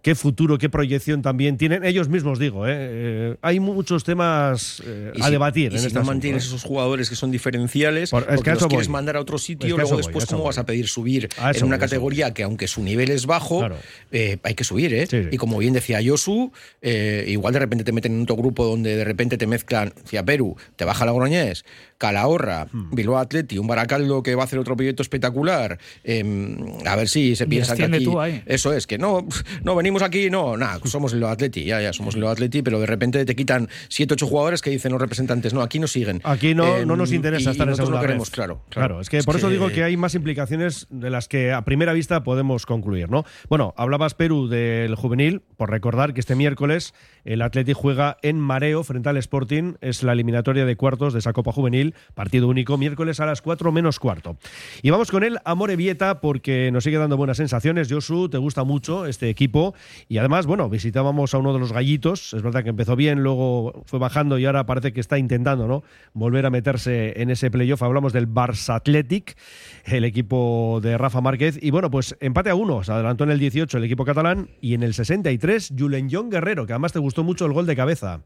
[0.03, 2.67] qué futuro, qué proyección también tienen ellos mismos, digo.
[2.67, 2.73] ¿eh?
[2.77, 5.73] Eh, hay muchos temas eh, a debatir.
[5.73, 6.47] Y en si este no asunto, mantienes ¿eh?
[6.49, 8.93] esos jugadores que son diferenciales, Por- es porque que los quieres voy.
[8.93, 10.49] mandar a otro sitio, Es luego después cómo voy.
[10.49, 13.61] vas a pedir subir A en una voy, categoría que aunque su nivel es bajo,
[13.61, 13.77] Claro.
[14.13, 15.07] eh, hay que subir, ¿eh?
[15.07, 15.29] Sí, sí.
[15.33, 18.97] Y como bien decía Josu, eh, igual de repente te meten en otro grupo donde
[18.97, 19.93] de repente te mezclan
[20.27, 21.65] Perú, te baja la Groñés,
[22.01, 22.91] Calahorra, Hmm.
[22.95, 27.37] Bilbao Atleti, un Baracaldo que va a hacer otro proyecto espectacular, em, a ver si
[27.37, 28.03] se piensa que aquí...
[28.05, 28.43] tú ahí.
[28.47, 29.27] Eso es, que no,
[29.65, 32.87] no venimos aquí, no, nada, somos el Atleti, ya, ya, somos el Atleti, pero de
[32.87, 36.21] repente te quitan siete, ocho jugadores que dicen los representantes, no, aquí no siguen.
[36.25, 38.63] Aquí no, Em, no nos interesa y- estar y en nosotros segunda no queremos, claro,
[38.71, 41.93] Claro, es que por eso digo que hay más implicaciones de las que a primera
[41.93, 43.25] vista podemos concluir, ¿no?
[43.51, 48.83] Bueno, hablabas, Perú, del juvenil, por recordar que este miércoles el Atleti juega en Mareo
[48.85, 53.21] frente al Sporting, es la eliminatoria de cuartos de esa Copa Juvenil, partido único, miércoles
[53.21, 54.37] a las 4 menos cuarto.
[54.83, 57.89] Y vamos con el Amore Vieta porque nos sigue dando buenas sensaciones.
[57.91, 59.75] Josu, te gusta mucho este equipo
[60.09, 63.83] y además, bueno, visitábamos a uno de los gallitos, es verdad que empezó bien, luego
[63.87, 65.83] fue bajando y ahora parece que está intentando, ¿no?
[66.13, 67.83] Volver a meterse en ese playoff.
[67.83, 69.37] Hablamos del Barça Athletic,
[69.85, 71.59] el equipo de Rafa Márquez.
[71.61, 72.83] Y bueno, pues empate a uno.
[72.83, 76.73] Se adelantó en el 18 el equipo catalán y en el 63 Julen Guerrero, que
[76.73, 78.21] además te gustó mucho el gol de cabeza.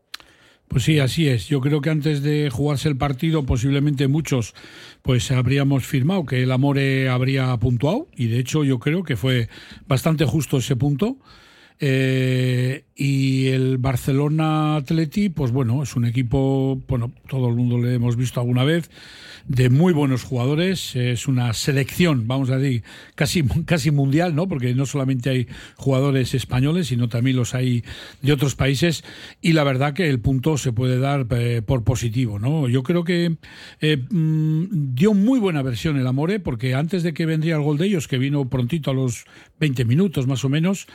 [0.68, 1.46] Pues sí, así es.
[1.46, 4.54] Yo creo que antes de jugarse el partido, posiblemente muchos,
[5.02, 9.48] pues habríamos firmado que el Amore habría puntuado y de hecho yo creo que fue
[9.86, 11.18] bastante justo ese punto.
[11.80, 17.94] Eh, y el Barcelona Atleti, pues bueno, es un equipo, bueno, todo el mundo le
[17.94, 18.88] hemos visto alguna vez,
[19.46, 20.94] de muy buenos jugadores.
[20.94, 22.82] Es una selección, vamos a decir,
[23.14, 24.46] casi, casi mundial, ¿no?
[24.46, 27.84] Porque no solamente hay jugadores españoles, sino también los hay
[28.22, 29.04] de otros países.
[29.42, 32.68] Y la verdad que el punto se puede dar eh, por positivo, ¿no?
[32.68, 33.36] Yo creo que
[33.80, 37.78] eh, mm, dio muy buena versión el Amore, porque antes de que vendría el gol
[37.78, 39.24] de ellos, que vino prontito a los
[39.58, 40.86] 20 minutos más o menos,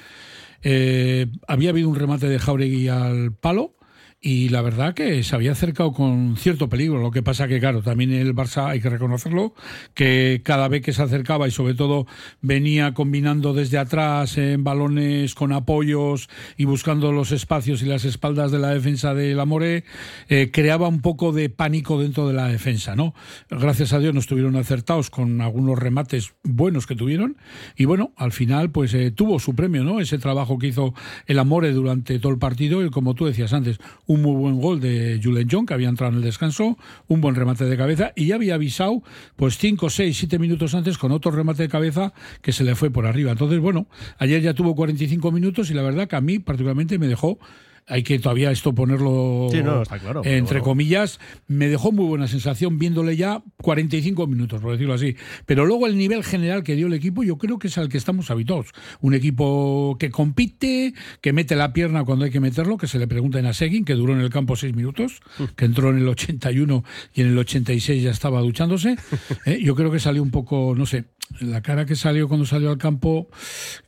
[0.63, 3.73] eh, había habido un remate de Jauregui al palo
[4.21, 6.99] y la verdad que se había acercado con cierto peligro.
[6.99, 9.53] Lo que pasa que, claro, también el Barça hay que reconocerlo,
[9.93, 12.05] que cada vez que se acercaba y sobre todo
[12.41, 18.51] venía combinando desde atrás en balones con apoyos y buscando los espacios y las espaldas
[18.51, 19.85] de la defensa del Amore,
[20.27, 23.13] eh, creaba un poco de pánico dentro de la defensa, ¿no?
[23.49, 27.37] Gracias a Dios no estuvieron acertados con algunos remates buenos que tuvieron
[27.77, 30.01] y bueno, al final pues eh, tuvo su premio, ¿no?
[30.01, 30.93] Ese trabajo que hizo
[31.25, 34.79] el Amore durante todo el partido y como tú decías antes, un muy buen gol
[34.79, 38.25] de Julen John, que había entrado en el descanso, un buen remate de cabeza, y
[38.25, 39.03] ya había avisado,
[39.35, 42.89] pues 5, 6, 7 minutos antes con otro remate de cabeza que se le fue
[42.89, 43.31] por arriba.
[43.31, 43.85] Entonces, bueno,
[44.17, 47.37] ayer ya tuvo 45 minutos y la verdad que a mí particularmente me dejó
[47.87, 52.27] hay que todavía esto ponerlo Sí, no, está claro, entre comillas, me dejó muy buena
[52.27, 55.15] sensación viéndole ya 45 minutos, por decirlo así.
[55.45, 57.97] Pero luego el nivel general que dio el equipo, yo creo que es al que
[57.97, 58.67] estamos habituados.
[59.01, 63.07] Un equipo que compite, que mete la pierna cuando hay que meterlo, que se le
[63.07, 65.21] pregunta a Seguin, que duró en el campo seis minutos,
[65.55, 68.95] que entró en el 81 y en el 86 ya estaba duchándose.
[69.45, 71.05] Eh, Yo creo que salió un poco, no sé,
[71.39, 73.29] la cara que salió cuando salió al campo,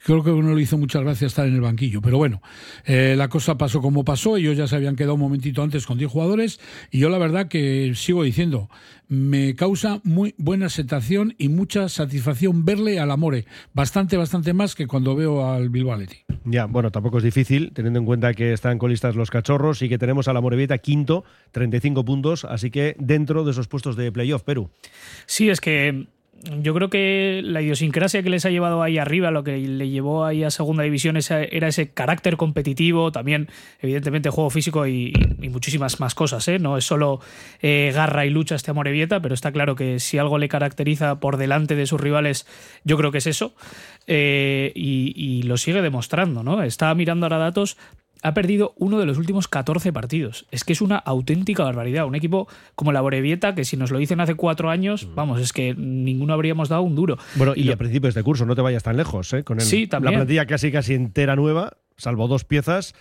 [0.05, 2.01] creo que no le hizo muchas gracias estar en el banquillo.
[2.01, 2.41] Pero bueno,
[2.85, 4.37] eh, la cosa pasó como pasó.
[4.37, 6.59] Ellos ya se habían quedado un momentito antes con 10 jugadores.
[6.91, 8.69] Y yo la verdad que sigo diciendo,
[9.07, 13.45] me causa muy buena sensación y mucha satisfacción verle al Amore.
[13.73, 16.25] Bastante, bastante más que cuando veo al Bilbao Athletic.
[16.45, 19.97] Ya, bueno, tampoco es difícil, teniendo en cuenta que están colistas los cachorros y que
[19.97, 24.43] tenemos a la Morevieta quinto, 35 puntos, así que dentro de esos puestos de playoff,
[24.43, 24.69] Perú.
[25.25, 26.07] Sí, es que
[26.61, 30.25] yo creo que la idiosincrasia que les ha llevado ahí arriba, lo que le llevó
[30.25, 33.47] ahí a segunda división, esa- era ese carácter competitivo, también
[33.79, 35.13] evidentemente juego físico y,
[35.49, 36.47] muchísimas más cosas.
[36.47, 36.59] ¿eh?
[36.59, 37.19] No es solo
[37.61, 41.37] eh, garra y lucha este Amorebieta, pero está claro que si algo le caracteriza por
[41.37, 42.47] delante de sus rivales,
[42.83, 43.53] yo creo que es eso.
[44.07, 46.43] Eh, y, y lo sigue demostrando.
[46.43, 46.63] ¿no?
[46.63, 47.77] Estaba mirando ahora datos,
[48.21, 50.45] ha perdido uno de los últimos 14 partidos.
[50.51, 52.05] Es que es una auténtica barbaridad.
[52.05, 55.53] Un equipo como la Borevieta, que si nos lo dicen hace cuatro años, vamos, es
[55.53, 57.17] que ninguno habríamos dado un duro.
[57.35, 59.43] Bueno, y, lo- a principios de curso, no te vayas tan lejos, ¿eh?
[59.43, 60.13] Con el- Sí, también.
[60.13, 62.93] la plantilla casi casi entera nueva, salvo dos piezas,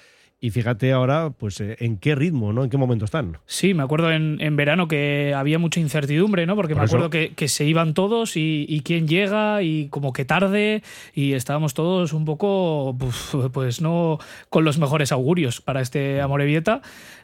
[0.42, 2.64] y fíjate ahora, pues, eh, en qué ritmo, ¿no?
[2.64, 3.36] En qué momento están.
[3.44, 6.56] Sí, me acuerdo en, en verano que había mucha incertidumbre, ¿no?
[6.56, 6.96] Porque Por me eso.
[6.96, 10.82] acuerdo que, que se iban todos y, y quién llega y como que tarde
[11.14, 12.96] y estábamos todos un poco,
[13.52, 16.80] pues, no con los mejores augurios para este Amorebieta.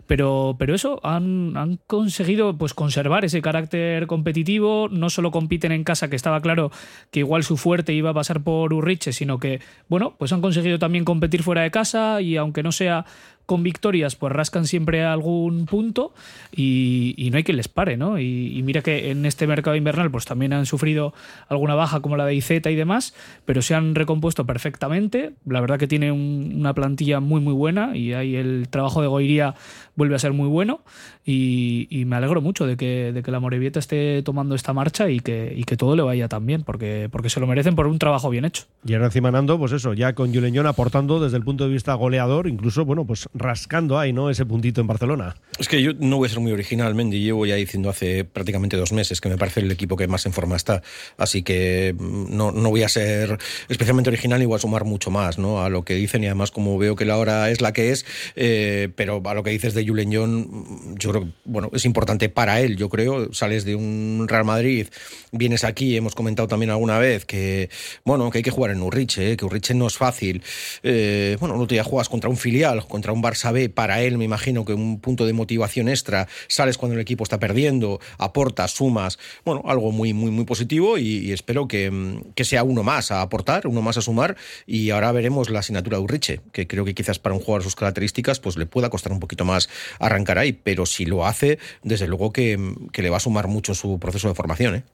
[0.06, 4.88] Pero, pero eso, han, han conseguido pues conservar ese carácter competitivo.
[4.90, 6.70] No solo compiten en casa, que estaba claro
[7.10, 10.78] que igual su fuerte iba a pasar por Urriche, sino que, bueno, pues han conseguido
[10.78, 13.04] también competir fuera de casa y aunque no sea
[13.46, 16.12] con victorias, pues rascan siempre algún punto
[16.54, 18.18] y, no hay quien les pare, ¿no?
[18.18, 21.14] Y, mira que en este mercado invernal pues también han sufrido
[21.48, 25.32] alguna baja como la de IZ y demás, pero se han recompuesto perfectamente.
[25.46, 29.08] La verdad que tiene un- una plantilla muy muy buena y ahí el trabajo de
[29.08, 29.54] Goiría
[29.94, 30.80] vuelve a ser muy bueno
[31.24, 35.18] y, me alegro mucho de que, de que la Morevieta esté tomando esta marcha y
[35.18, 37.98] que, y que todo le vaya tan bien, porque, porque se lo merecen por un
[37.98, 38.64] trabajo bien hecho.
[38.86, 41.94] Y ahora encima Nando, pues eso, ya con Juleñón aportando desde el punto de vista
[41.94, 44.30] goleador, incluso, bueno, pues rascando ahí, ¿no?
[44.30, 45.36] Ese puntito en Barcelona.
[45.58, 47.20] Es que yo no voy a ser muy original, Mendy.
[47.20, 50.32] Llevo ya diciendo hace prácticamente dos meses que me parece el equipo que más en
[50.32, 50.82] forma está.
[51.16, 55.10] Así que mm, no, no voy a ser especialmente original ni voy a sumar mucho
[55.10, 55.62] más ¿no?
[55.62, 56.22] a lo que dicen.
[56.24, 59.42] Y además, como veo que la hora es la que es, eh, pero a lo
[59.42, 62.76] que dices de Julen John, mm, yo creo que bueno, es importante para él.
[62.76, 64.88] Yo creo, sales de un Real Madrid,
[65.32, 67.70] vienes aquí, hemos comentado también alguna vez que,
[68.04, 69.36] bueno, que hay que jugar en Urriche, ¿eh?
[69.36, 70.42] que Urriche no es fácil.
[70.82, 73.68] Eh, bueno, otro día juegas contra un filial, contra un Barça B.
[73.68, 76.28] Para él, me imagino que un punto de motivación extra.
[76.48, 79.18] Sales cuando el equipo está perdiendo, aportas, sumas.
[79.44, 83.22] Bueno, algo muy, muy, muy positivo y, espero que, mm, que sea uno más a
[83.22, 84.36] aportar, uno más a sumar.
[84.66, 87.76] Y ahora veremos la asignatura de Urriche, que creo que quizás para un jugador sus
[87.76, 90.52] características, pues le pueda costar un poquito más arrancar ahí.
[90.52, 92.58] Pero si lo hace, desde luego que,
[92.92, 94.76] que le va a sumar mucho su proceso de formación.
[94.76, 94.84] ¿eh?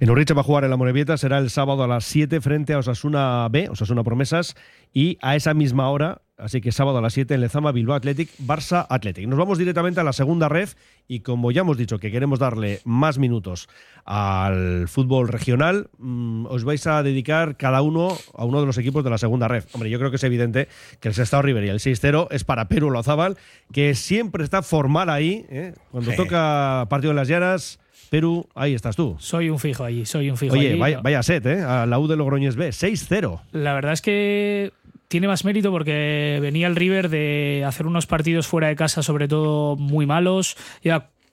[0.00, 2.72] En Urriche va a jugar en la Morevieta, será el sábado a las 7 frente
[2.72, 4.56] a Osasuna B, Osasuna Promesas,
[4.92, 8.30] y a esa misma hora Así que sábado a las 7 en Lezama, Bilbao Athletic,
[8.38, 9.28] Barça Athletic.
[9.28, 10.74] Nos vamos directamente a la segunda ref
[11.06, 13.68] y como ya hemos dicho que queremos darle más minutos
[14.04, 19.04] al fútbol regional, mm, os vais a dedicar cada uno a uno de los equipos
[19.04, 19.72] de la segunda ref.
[19.74, 20.68] Hombre, yo creo que es evidente
[21.00, 23.36] que el Sestao River y el 6-0 es para Perú Lozábal,
[23.70, 25.44] que siempre está formal ahí.
[25.50, 25.74] ¿eh?
[25.90, 26.16] Cuando Sí.
[26.16, 27.78] toca partido en las llanas,
[28.10, 29.16] Perú, ahí estás tú.
[29.20, 30.78] Soy un fijo allí, soy un fijo Oye, allí.
[30.78, 31.62] vaya, vaya set, ¿eh?
[31.62, 33.40] A la U de Logroñés B, 6-0.
[33.52, 34.72] La verdad es que
[35.12, 39.28] tiene más mérito porque venía el River de hacer unos partidos fuera de casa, sobre
[39.28, 40.56] todo muy malos.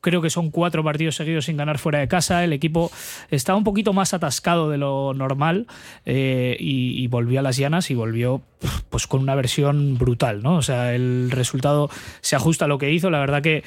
[0.02, 2.44] Creo que son cuatro partidos seguidos sin ganar fuera de casa.
[2.44, 2.92] El equipo
[3.30, 5.68] estaba un poquito más atascado de lo normal
[6.06, 8.42] eh, y, volvió a las llanas y volvió
[8.90, 10.58] pues con una versión brutal, ¿no?
[10.58, 11.90] O sea, el resultado
[12.22, 13.10] se ajusta a lo que hizo.
[13.10, 13.64] La verdad que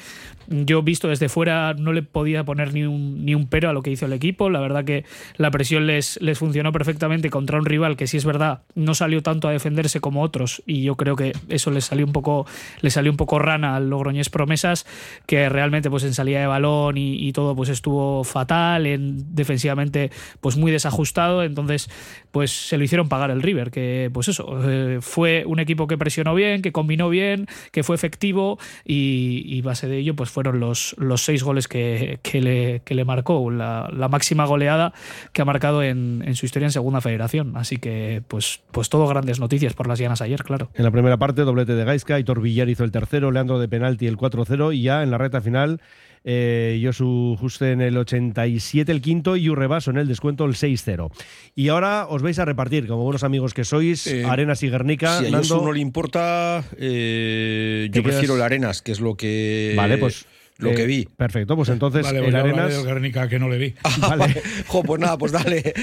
[0.47, 3.81] yo visto desde fuera no le podía poner ni un, ni un pero a lo
[3.81, 4.49] que hizo el equipo.
[4.49, 5.03] La verdad que
[5.35, 9.21] la presión les, les funcionó perfectamente contra un rival que sí es verdad no salió
[9.21, 12.45] tanto a defenderse como otros y yo creo que eso les salió un poco
[12.81, 14.85] le salió un poco rana al Logroñés Promesas
[15.25, 20.11] que realmente pues en salida de balón y, y todo pues estuvo fatal en defensivamente
[20.41, 21.43] pues muy desajustado.
[21.43, 21.89] Entonces
[22.31, 25.97] pues se lo hicieron pagar el River que pues eso eh, fue un equipo que
[25.97, 30.59] presionó bien que combinó bien que fue efectivo y, y base de ello pues fueron
[30.59, 34.93] los, los seis goles que, que le, que le marcó la, la máxima goleada
[35.33, 37.55] que ha marcado en, en su historia en segunda federación.
[37.57, 40.69] Así que pues pues todo grandes noticias por las llanas ayer claro.
[40.73, 44.07] En la primera parte, doblete de Gaisca, Hitor Villar hizo el tercero, Leandro de penalti
[44.07, 45.81] el 4-0 y ya en la reta final,
[46.23, 51.11] eh, Josu Juste en el 87 el quinto y Urrebaso en el descuento el 6-0.
[51.55, 55.19] Y ahora os vais a repartir, como buenos amigos que sois, Eh, Arenas y Guernica.
[55.19, 55.61] Si a Nando.
[55.63, 58.15] No le importa, eh, ¿Te yo quedas?
[58.17, 60.25] prefiero el Arenas, que es lo que, Vale, pues.
[60.57, 61.07] Lo eh, que vi.
[61.17, 62.85] Perfecto, pues entonces Vale, el pues yo Arenas.
[62.85, 63.73] Guernica que no le vi.
[63.99, 64.41] Vale.
[64.67, 65.61] Jo, pues nada, pues dale.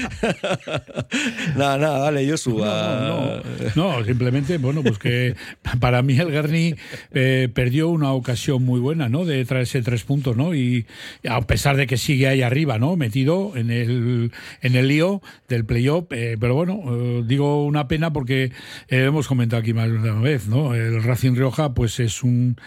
[1.55, 2.61] nada, nada, dale, Josu.
[2.63, 3.41] ah.
[3.75, 5.35] No, no, simplemente, bueno, pues que
[5.79, 6.75] para mí el Guerni
[7.13, 9.25] eh, perdió una ocasión muy buena, ¿no?
[9.25, 10.55] De traerse tres puntos, ¿no?
[10.55, 10.85] Y
[11.27, 12.95] a pesar de que sigue ahí arriba, ¿no?
[12.95, 14.31] Metido en el,
[14.61, 18.51] en el lío del playoff, eh, pero bueno, eh, digo una pena porque
[18.87, 20.73] eh, hemos comentado aquí más de una vez, ¿no?
[20.73, 22.57] El Racing Rioja, pues es un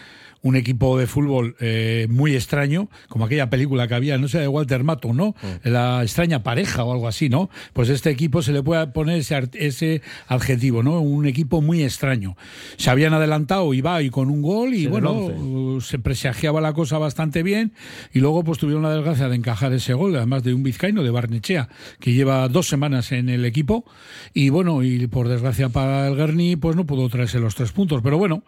[0.44, 4.46] un equipo de fútbol eh, muy extraño, como aquella película que había, no sé, de
[4.46, 5.34] Walter Mato, ¿no?
[5.64, 7.50] La extraña pareja o algo así, ¿no?
[7.72, 11.00] Pues este equipo se le puede poner ese, ese adjetivo, ¿no?
[11.00, 12.36] Un equipo muy extraño.
[12.76, 16.74] Se habían adelantado Ibai y con un gol y Sí, bueno, uh, se presagiaba la
[16.74, 17.72] cosa bastante bien
[18.12, 21.08] y luego pues tuvieron la desgracia de encajar ese gol, además de un vizcaíno de
[21.08, 23.86] Barnechea, que lleva dos semanas en el equipo
[24.34, 28.02] y bueno, y por desgracia para el Guerni pues no pudo traerse los tres puntos,
[28.02, 28.44] pero bueno,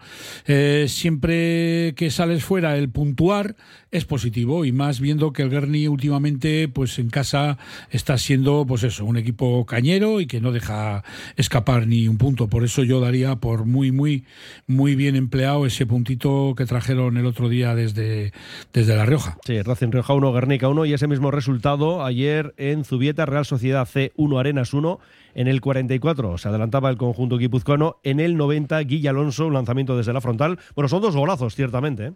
[0.46, 3.56] eh, siempre que sales fuera el puntuar
[3.96, 7.58] es positivo y más viendo que el Guerni últimamente pues en casa
[7.90, 11.04] está siendo pues eso, un equipo cañero y que no deja
[11.36, 14.24] escapar ni un punto, por eso yo daría por muy muy
[14.66, 18.32] muy bien empleado ese puntito que trajeron el otro día desde
[18.72, 19.38] desde La Rioja.
[19.44, 23.86] Sí, Racing Rioja 1, Guernica 1 y ese mismo resultado ayer en Zubieta, Real Sociedad
[23.86, 24.98] C 1, Arenas 1.
[25.34, 27.98] En el 44 se adelantaba el conjunto guipuzcoano.
[28.02, 30.58] En el 90, Guilla Alonso, un lanzamiento desde la frontal.
[30.74, 32.06] Bueno, son dos golazos, ciertamente.
[32.06, 32.12] ¿eh?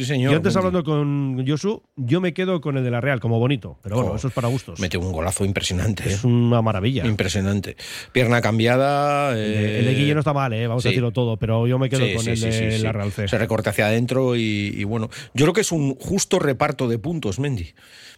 [0.00, 0.30] Sí, señor.
[0.32, 3.76] Yo antes hablando con Josu, yo me quedo con el de la Real como bonito.
[3.82, 4.80] Pero bueno, Jo, eso es para gustos.
[4.80, 6.08] Mete un golazo impresionante.
[6.08, 6.26] Es eh.
[6.26, 7.04] una maravilla.
[7.04, 7.76] Impresionante.
[8.12, 9.32] Pierna cambiada.
[9.32, 10.66] El de- eh, el de Guille no está mal, ¿eh?
[10.66, 13.28] vamos a decirlo todo, pero yo me quedo Sí, con el de la Real C.
[13.28, 16.98] Se recorte hacia adentro y, y bueno, yo creo que es un justo reparto de
[16.98, 17.74] puntos, Mendy.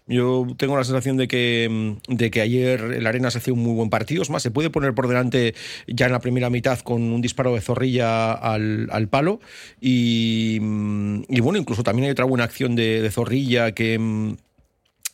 [0.06, 3.60] Yo tengo la sensación de que, mm, de que ayer el Arena se hace un
[3.60, 4.22] muy buen partido.
[4.22, 5.54] Es más, se puede poner por delante
[5.86, 9.40] ya en la primera mitad con un disparo de zorrilla al, al palo.
[9.80, 14.36] Y, mm, y bueno, incluso también hay otra buena acción de, de zorrilla que.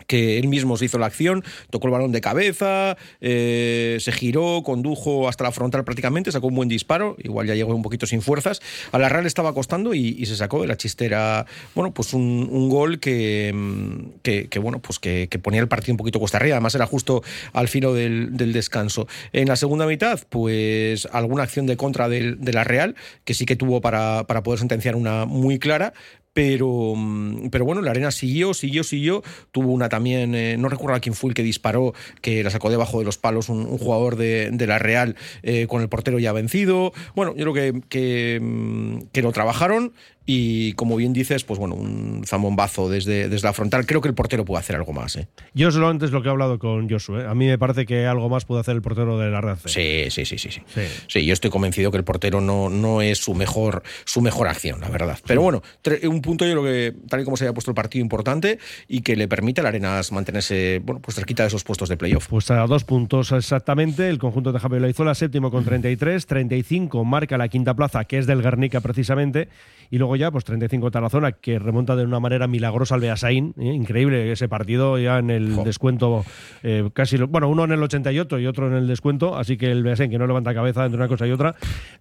[0.08, 4.62] Que él mismo se hizo la acción, tocó el balón de cabeza, eh, se giró,
[4.64, 8.22] condujo hasta la frontal prácticamente, sacó un buen disparo, igual ya llegó un poquito sin
[8.22, 8.60] fuerzas.
[8.90, 12.98] A la Real estaba costando y, se sacó de la chistera, bueno, pues un, gol
[12.98, 16.74] que, mm, que, que, bueno, pues que, ponía el partido un poquito cuesta arriba, además
[16.74, 19.06] era justo al filo del, descanso.
[19.32, 23.56] En la segunda mitad, pues alguna acción de contra de la Real, que sí que
[23.56, 25.92] tuvo para, para poder sentenciar una muy clara,
[26.38, 29.24] pero, mm, pero bueno, la arena siguió, siguió, siguió.
[29.50, 32.70] Tuvo una también, eh, no recuerdo a quién fue el que disparó, que la sacó
[32.70, 36.32] debajo de los palos un, jugador de, de la Real eh, con el portero ya
[36.32, 36.92] vencido.
[37.16, 39.94] Bueno, yo creo que, que, mm, que lo trabajaron
[40.30, 43.86] y como bien dices, pues bueno, un zambombazo desde, desde la frontal.
[43.86, 45.16] Creo que el portero puede hacer algo más.
[45.16, 45.26] ¿eh?
[45.54, 47.26] Yo solo antes lo que he hablado con Josu, ¿eh?
[47.26, 49.70] a mí me parece que algo más puede hacer el portero de la C.
[49.70, 50.60] Sí, sí, sí, sí, sí.
[51.06, 51.24] Sí.
[51.24, 54.90] Yo estoy convencido que el portero no, no es su mejor, su mejor acción, la
[54.90, 55.18] verdad.
[55.26, 55.62] Pero bueno,
[56.02, 59.00] un punto, yo creo que, tal y como se haya puesto el partido, importante y
[59.00, 62.28] que le permite al Arenas mantenerse bueno, pues cerquita de esos puestos de playoff.
[62.28, 64.10] Pues a dos puntos exactamente.
[64.10, 66.26] El conjunto de Javier Laizola, séptimo con 33.
[66.26, 69.48] 35 marca la quinta plaza, que es del Guernica precisamente.
[69.90, 73.54] Y luego ya, pues 35 Tarazona, que remonta de una manera milagrosa al Beasain.
[73.58, 73.72] ¿eh?
[73.72, 76.24] Increíble ese partido, ya en el descuento
[76.62, 77.16] eh, casi.
[77.16, 79.36] Bueno, uno en el 88 y otro en el descuento.
[79.36, 81.54] Así que el Beasain, que no levanta cabeza entre una cosa y otra.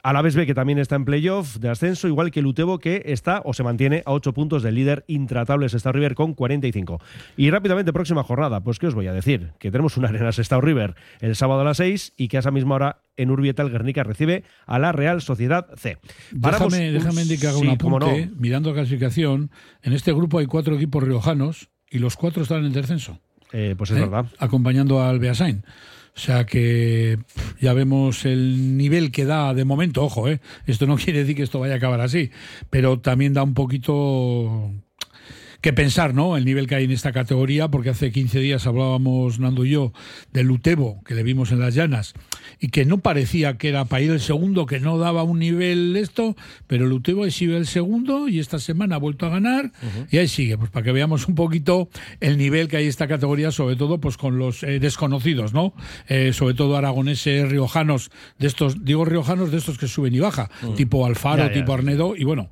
[0.03, 2.79] A la vez ve que también está en playoff de ascenso, igual que el Utebo,
[2.79, 6.99] que está o se mantiene a 8 puntos del líder intratables Star River con 45.
[7.37, 9.51] Y rápidamente, próxima jornada, pues ¿qué os voy a decir?
[9.59, 12.51] Que tenemos una Arenas Star River el sábado a las 6 y que a esa
[12.51, 15.97] misma hora en Urbieta el Guernica recibe a la Real Sociedad C.
[16.39, 18.13] Paramos Déjame, déjame Andy, que haga un sí, no.
[18.37, 22.73] Mirando la clasificación, en este grupo hay cuatro equipos riojanos y los cuatro están en
[22.73, 23.19] descenso.
[23.51, 24.01] Eh, pues es ¿eh?
[24.01, 24.25] verdad.
[24.39, 25.63] Acompañando al Beasain.
[26.15, 27.19] O sea que
[27.61, 30.41] ya vemos el nivel que da de momento, ojo, ¿eh?
[30.65, 32.31] esto no quiere decir que esto vaya a acabar así,
[32.69, 34.71] pero también da un poquito
[35.61, 36.37] que pensar, ¿no?
[36.37, 39.93] El nivel que hay en esta categoría, porque hace 15 días hablábamos, Nando y yo,
[40.33, 42.13] del Utebo, que le vimos en las llanas,
[42.59, 45.95] y que no parecía que era para ir el segundo, que no daba un nivel
[45.97, 46.35] esto,
[46.67, 49.71] pero el Utebo ahí sigue el segundo y esta semana ha vuelto a ganar
[50.11, 51.89] y ahí sigue, pues para que veamos un poquito
[52.19, 55.73] el nivel que hay en esta categoría, sobre todo pues con los eh, desconocidos, ¿no?
[56.07, 60.49] Eh, sobre todo aragoneses, riojanos, de estos, digo riojanos, de estos que suben y baja,
[60.75, 61.53] tipo Alfaro, Ya, ya.
[61.53, 62.49] tipo Arnedo, y bueno,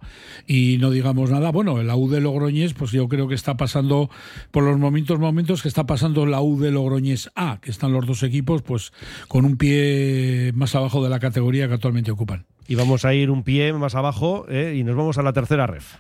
[0.47, 4.09] y no digamos nada, bueno, la U de Logroñés, pues yo creo que está pasando
[4.51, 8.05] por los momentos, momentos que está pasando la U de Logroñés A, que están los
[8.05, 8.93] dos equipos, pues
[9.27, 12.45] con un pie más abajo de la categoría que actualmente ocupan.
[12.67, 15.67] Y vamos a ir un pie más abajo eh, y nos vamos a la tercera
[15.67, 15.95] ref.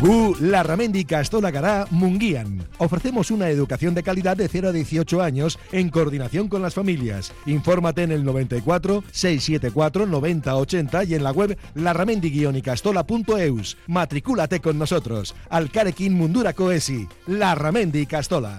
[0.00, 2.66] Gu Larramendi Castola Gará Munguían.
[2.78, 7.32] Ofrecemos una educación de calidad de 0 a 18 años en coordinación con las familias.
[7.46, 13.76] Infórmate en el 94 674 90 80 y en la web larramendi-castola.eus.
[13.86, 15.34] Matricúlate con nosotros.
[15.48, 17.06] Alcarequín Mundura Coesi.
[17.26, 18.58] Larramendi Castola.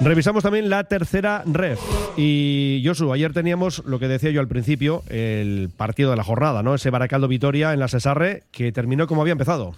[0.00, 1.80] Revisamos también la tercera ref.
[2.16, 6.62] Y Josu, ayer teníamos lo que decía yo al principio, el partido de la jornada,
[6.62, 6.76] ¿no?
[6.76, 9.74] Ese Baracaldo Vitoria en la Cesarre que terminó como había empezado.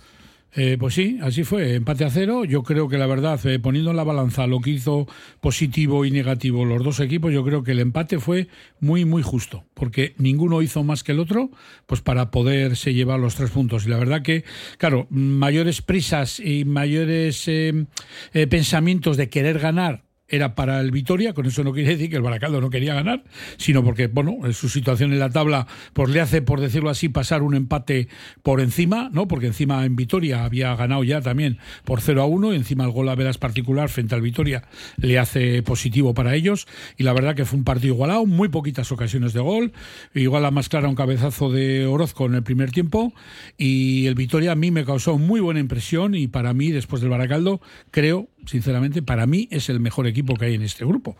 [0.52, 2.44] Eh, pues sí, así fue, empate a cero.
[2.44, 5.06] Yo creo que la verdad, eh, poniendo en la balanza lo que hizo
[5.40, 8.48] positivo y negativo los dos equipos, yo creo que el empate fue
[8.80, 11.50] muy, muy justo, porque ninguno hizo más que el otro,
[11.86, 13.86] pues para poderse llevar los tres puntos.
[13.86, 14.44] Y la verdad que,
[14.76, 17.86] claro, mayores prisas y mayores eh,
[18.34, 22.16] eh, pensamientos de querer ganar era para el Vitoria, con eso no quiere decir que
[22.16, 23.24] el Baracaldo no quería ganar,
[23.56, 27.42] sino porque, bueno, su situación en la tabla pues le hace, por decirlo así, pasar
[27.42, 28.08] un empate
[28.42, 29.28] por encima, ¿no?
[29.28, 32.90] Porque encima en Vitoria había ganado ya también por 0 a 1 y encima el
[32.90, 34.62] gol a veras particular frente al Vitoria
[34.96, 36.66] le hace positivo para ellos
[36.96, 39.72] y la verdad que fue un partido igualado, muy poquitas ocasiones de gol,
[40.14, 43.12] igual la más clara un cabezazo de Orozco en el primer tiempo
[43.58, 47.10] y el Vitoria a mí me causó muy buena impresión y para mí después del
[47.10, 47.60] Baracaldo
[47.90, 51.16] creo sinceramente, para mí es el mejor equipo que hay en este grupo.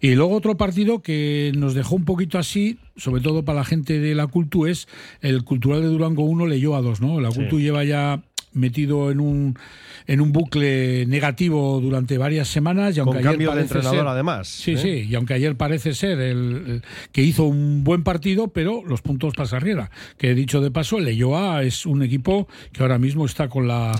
[0.00, 3.98] Y luego otro partido que nos dejó un poquito así, sobre todo para la gente
[3.98, 4.88] de la Cultu, es
[5.20, 7.20] el Cultural de Durango 1 leyó a 2, ¿no?
[7.20, 8.22] La Cultu lleva ya
[8.54, 9.58] metido en un
[10.06, 13.98] en un bucle negativo durante varias semanas y aunque Con cambio ayer de parece entrenador,
[14.00, 14.78] ser- además, sí ¿eh?
[14.78, 16.36] sí y aunque ayer parece ser el,
[16.66, 16.82] el
[17.12, 20.98] que hizo un buen partido pero los puntos pasa arriba que he dicho de paso
[20.98, 23.92] el Leyoa es un equipo que ahora mismo está con la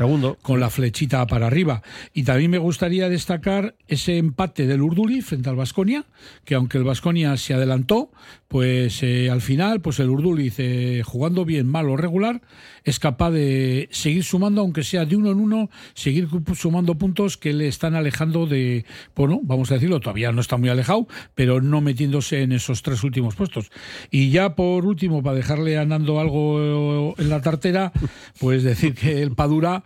[0.42, 1.82] con la flechita para arriba
[2.12, 6.04] y también me gustaría destacar ese empate del Urduli frente al Vasconia
[6.44, 8.10] que aunque el Vasconia se adelantó
[8.48, 12.42] pues eh, al final pues el Urduliz eh, jugando bien mal o regular
[12.84, 17.52] es capaz de seguir sumando aunque sea de uno en uno seguir sumando puntos que
[17.52, 18.84] le están alejando de
[19.14, 23.02] bueno vamos a decirlo todavía no está muy alejado pero no metiéndose en esos tres
[23.04, 23.70] últimos puestos.
[24.10, 27.92] Y ya por último para dejarle a algo en la tartera
[28.38, 29.84] pues decir que el Padura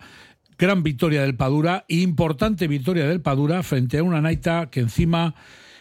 [0.58, 5.34] gran victoria del Padura, importante victoria del Padura frente a una Naita que encima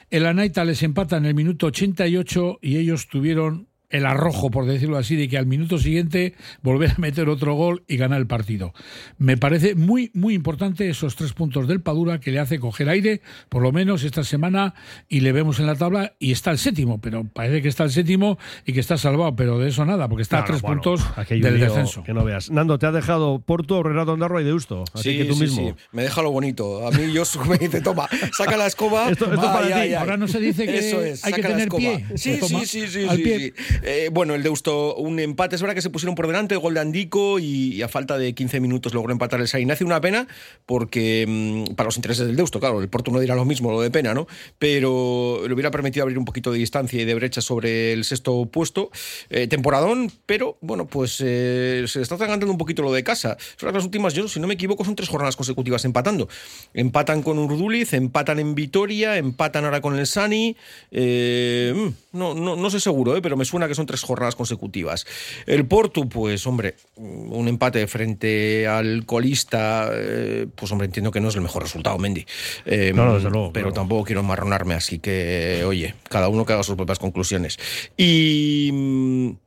[0.10, 4.98] el Anaita les empata en el minuto 88 y ellos tuvieron el arrojo, por decirlo
[4.98, 8.74] así, de que al minuto siguiente volver a meter otro gol y ganar el partido.
[9.18, 13.22] Me parece muy, muy importante esos tres puntos del Padura que le hace coger aire,
[13.50, 14.74] por lo menos esta semana,
[15.08, 17.92] y le vemos en la tabla y está el séptimo, pero parece que está el
[17.92, 21.02] séptimo y que está salvado, pero de eso nada, porque está a tres bueno, puntos
[21.30, 22.04] del descenso.
[22.04, 22.52] Que no veas.
[22.52, 24.84] Nando, te ha dejado Porto, Renato Ondarroa y Deusto.
[24.94, 25.70] Así Sí, que tú sí, mismo.
[25.70, 25.86] sí.
[25.94, 26.86] Me deja lo bonito.
[26.86, 29.10] A mí yo me dice, toma, saca la escoba.
[29.10, 29.74] Esto- esto para Ay, ti.
[29.74, 29.94] ay, ay.
[29.94, 31.80] Ahora no se dice que Eso es, hay que tener escoba.
[31.80, 32.06] pie.
[32.16, 33.54] Sí, sí, sí, sí, al sí, pie.
[33.84, 35.56] Eh, bueno, el Deusto, un empate.
[35.56, 38.60] Es verdad que se pusieron por delante, gol de Andico y, a falta de 15
[38.60, 39.86] minutos logró empatar el San Ignacio.
[39.86, 40.28] Una pena
[40.66, 43.82] porque mm, para los intereses del Deusto, claro, el Porto no dirá lo mismo, lo
[43.82, 44.28] de pena, ¿no?
[44.60, 48.46] Pero le hubiera permitido abrir un poquito de distancia y de brecha sobre el sexto
[48.46, 48.92] puesto.
[49.30, 53.38] Eh, temporadón, pero bueno, pues eh, se está atragantando un poquito lo de casa.
[53.58, 56.28] Que las últimas, yo si no me equivoco, son tres jornadas consecutivas empatando.
[56.74, 60.56] Empatan con Urduliz, empatan en Vitoria, empatan ahora con el Sani.
[60.92, 65.06] Mm, no, no, no sé seguro, pero me suena que son tres jornadas consecutivas.
[65.46, 71.30] El Porto, pues hombre, un empate frente al colista, eh, pues hombre, entiendo que no
[71.30, 72.26] es el mejor resultado, Mendy.
[72.66, 73.82] Eh, No, no, desde luego, pero claro.
[73.82, 77.58] tampoco quiero enmarronarme, así que, oye, cada uno que haga sus propias conclusiones.
[77.98, 79.38] Y.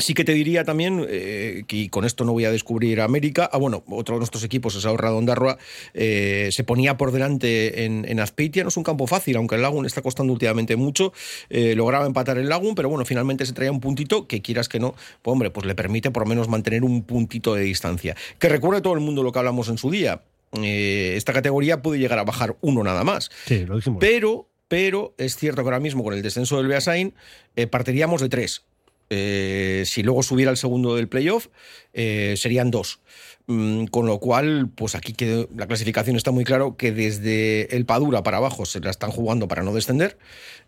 [0.00, 3.50] Sí que te diría también, eh, que y con esto no voy a descubrir América,
[3.52, 5.58] ah bueno, otro de nuestros equipos es Ahorra Ondarroa,
[5.92, 9.62] eh, se ponía por delante en, en Azpeitia, no es un campo fácil, aunque el
[9.62, 11.12] Lagun está costando últimamente mucho,
[11.50, 14.78] eh, lograba empatar el Lagun, pero bueno, finalmente se traía un puntito que quieras que
[14.78, 18.14] no, pues hombre, pues le permite por lo menos mantener un puntito de distancia.
[18.38, 20.22] Que recuerde todo el mundo lo que hablamos en su día,
[20.52, 23.30] eh, esta categoría puede llegar a bajar uno nada más.
[23.46, 23.98] Sí, lo dijimos.
[24.00, 27.14] Pero, pero es cierto que ahora mismo con el descenso del Beasain
[27.56, 28.62] eh, partiríamos de tres.
[29.10, 31.48] Eh, si luego subiera el segundo del playoff,
[31.92, 33.00] eh, serían dos.
[33.46, 37.86] Mm, con lo cual, pues aquí que la clasificación está muy claro que desde el
[37.86, 40.18] Padura para abajo se la están jugando para no descender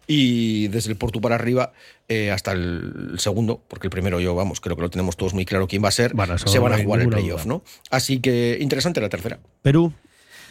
[0.06, 1.74] y desde el Porto para arriba
[2.08, 5.44] eh, hasta el segundo, porque el primero yo, vamos, creo que lo tenemos todos muy
[5.44, 6.14] claro quién va a ser,
[6.46, 7.44] se van a jugar el playoff.
[7.44, 7.62] ¿no?
[7.90, 9.40] Así que interesante la tercera.
[9.60, 9.92] Perú.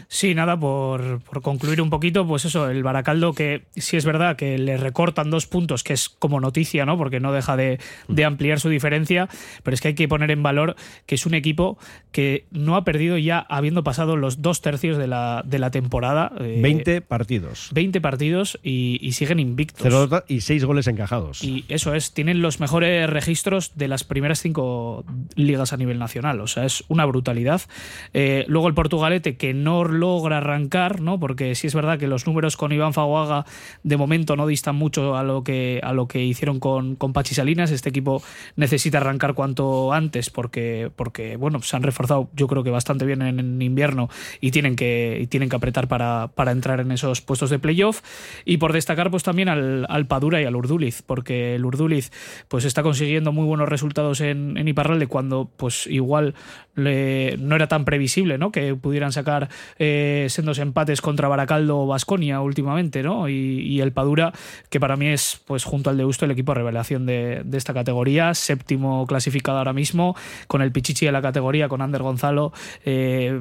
[0.08, 4.36] Sí, nada, por, por concluir un poquito, pues eso, el Baracaldo que sí es verdad
[4.36, 6.97] que le recortan dos puntos, que es como noticia, ¿no?
[6.97, 9.30] Porque no deja de, de ampliar su diferencia,
[9.64, 10.76] pero es que hay que poner en valor
[11.06, 11.78] que es un equipo
[12.12, 16.32] que no ha perdido ya habiendo pasado los dos tercios de la, de la temporada.
[16.39, 17.70] eh, 20 partidos.
[17.74, 19.82] 20 partidos y, y siguen invictos.
[19.82, 21.43] Cero y 6 goles encajados.
[21.43, 26.41] Y eso es, tienen los mejores registros de las primeras cinco ligas a nivel nacional.
[26.41, 27.62] O sea, es una brutalidad.
[28.14, 31.20] Eh, luego el Portugalete, que no logra arrancar, ¿no?
[31.20, 33.46] Porque sí es verdad que los números con Iván Faguaga
[33.84, 37.36] de momento no distan mucho a lo que, a lo que hicieron con, con Pachi
[37.36, 37.72] Salinas.
[37.72, 38.22] Este equipo
[38.56, 43.22] necesita arrancar cuanto antes porque, porque bueno, se han reforzado yo creo que bastante bien
[43.22, 44.10] en, invierno
[44.42, 48.02] y tienen que, tienen que apretar para, para entrar en esos puestos de playoff.
[48.46, 52.12] Y por destacar pues también al, al Padura y al Urduliz, porque el Urduliz
[52.48, 56.36] pues está consiguiendo muy buenos resultados en, en Iparralde cuando pues igual
[56.76, 58.52] le- no era tan previsible ¿no?
[58.52, 63.30] que pudieran sacar eh, sendos empates contra Baracaldo o Basconia últimamente, ¿no?
[63.30, 64.34] Y, el Padura,
[64.69, 68.34] que para mí es, pues junto al de Gusto, el equipo revelación de, esta categoría,
[68.34, 70.17] séptimo clasificado ahora mismo,
[70.47, 72.51] con el Pichichi de la categoría, con Ander Gonzalo,
[72.84, 73.39] eh,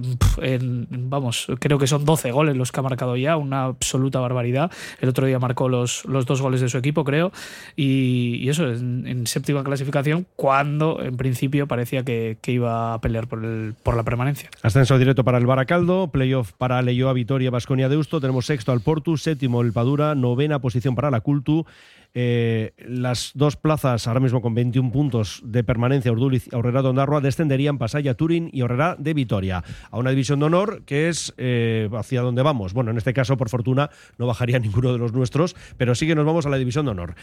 [0.91, 4.71] vamos, creo que son 12 goles los que ha marcado ya, una absoluta barbaridad.
[5.01, 7.33] El otro día marcó los, dos goles de su equipo, creo,
[7.75, 13.75] y, eso, en, séptima clasificación, cuando en principio parecía que, iba a pelear por, el,
[13.83, 14.49] por la permanencia.
[14.63, 19.17] Ascenso directo para el Baracaldo, playoff para Leyoa Vitoria Basconia Deusto, tenemos sexto al Portu,
[19.17, 21.65] séptimo el Padura, novena posición para la Cultu.
[22.13, 26.89] Eh, las dos plazas, ahora mismo con 21 puntos de permanencia, Urduliz y Aurrera de
[26.89, 31.33] Ondarroa, descenderían Pasaya, Turín y Aurrera de Vitoria, a una división de honor que es
[31.39, 32.75] eh, hacia donde vamos.
[32.75, 36.15] Bueno, en este caso, por fortuna, no bajaría ninguno de los nuestros, pero sí que
[36.15, 37.15] nos vamos a la división de honor.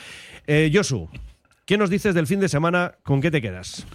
[0.48, 1.10] Eh, Josu,
[1.66, 2.96] ¿qué nos dices del fin de semana?
[3.04, 3.86] ¿Con qué te quedas?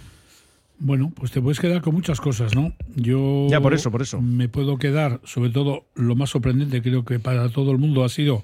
[0.83, 2.73] Bueno, pues te puedes quedar con muchas cosas, ¿no?
[2.95, 4.19] Yo ya por eso, por eso.
[4.19, 8.09] Me puedo quedar, sobre todo lo más sorprendente, creo que para todo el mundo ha
[8.09, 8.43] sido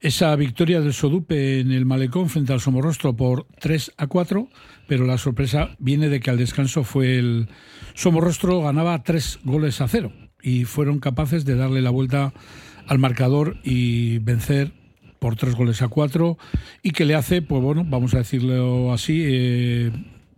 [0.00, 4.48] esa victoria del Sodupe en el Malecón frente al Somorrostro por 3 a 4,
[4.86, 7.48] pero la sorpresa viene de que al descanso fue el
[7.92, 10.10] Somorrostro ganaba 3 goles a 0
[10.42, 12.32] y fueron capaces de darle la vuelta
[12.86, 14.72] al marcador y vencer
[15.18, 16.38] por 3 goles a 4
[16.82, 19.92] y que le hace, pues bueno, vamos a decirlo así, eh,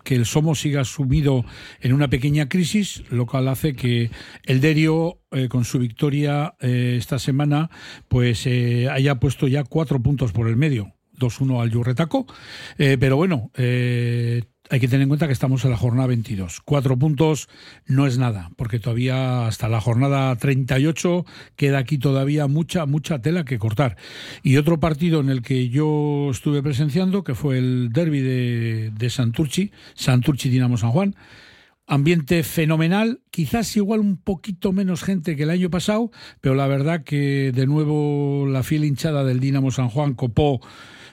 [0.04, 1.44] que el Somo siga sumido
[1.80, 4.10] en una pequeña crisis, lo cual hace que
[4.44, 7.70] el Derio, eh, con su victoria eh, esta semana,
[8.08, 10.94] pues eh, haya puesto ya cuatro puntos por el medio.
[11.18, 12.26] 2-1 al Yurretaco.
[12.78, 13.50] pero bueno,
[14.70, 16.60] hay que tener en cuenta que estamos en la jornada 22.
[16.64, 17.48] Cuatro puntos
[17.86, 23.44] no es nada, porque todavía hasta la jornada 38 queda aquí todavía mucha, mucha tela
[23.44, 23.96] que cortar.
[24.44, 29.10] Y otro partido en el que yo estuve presenciando, que fue el derby de, de
[29.10, 31.16] Santurchi, Santurchi Dinamo San Juan.
[31.88, 37.02] Ambiente fenomenal, quizás igual un poquito menos gente que el año pasado, pero la verdad
[37.02, 40.60] que de nuevo la fiel hinchada del Dinamo San Juan copó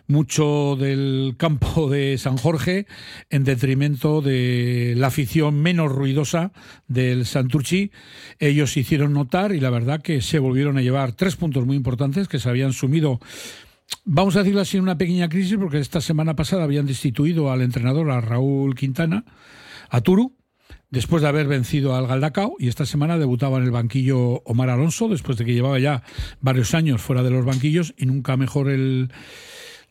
[0.07, 2.87] mucho del campo de San Jorge
[3.29, 6.51] en detrimento de la afición menos ruidosa
[6.87, 7.91] del Santurchi.
[8.39, 11.75] Ellos se hicieron notar y la verdad que se volvieron a llevar tres puntos muy
[11.75, 13.19] importantes que se habían sumido
[14.05, 18.09] vamos a decirlo así, una pequeña crisis, porque esta semana pasada habían destituido al entrenador,
[18.11, 19.25] a Raúl Quintana,
[19.89, 20.35] a Turu,
[20.89, 25.07] después de haber vencido al Galdacao, y esta semana debutaba en el banquillo Omar Alonso,
[25.07, 26.03] después de que llevaba ya
[26.41, 29.11] varios años fuera de los banquillos, y nunca mejor el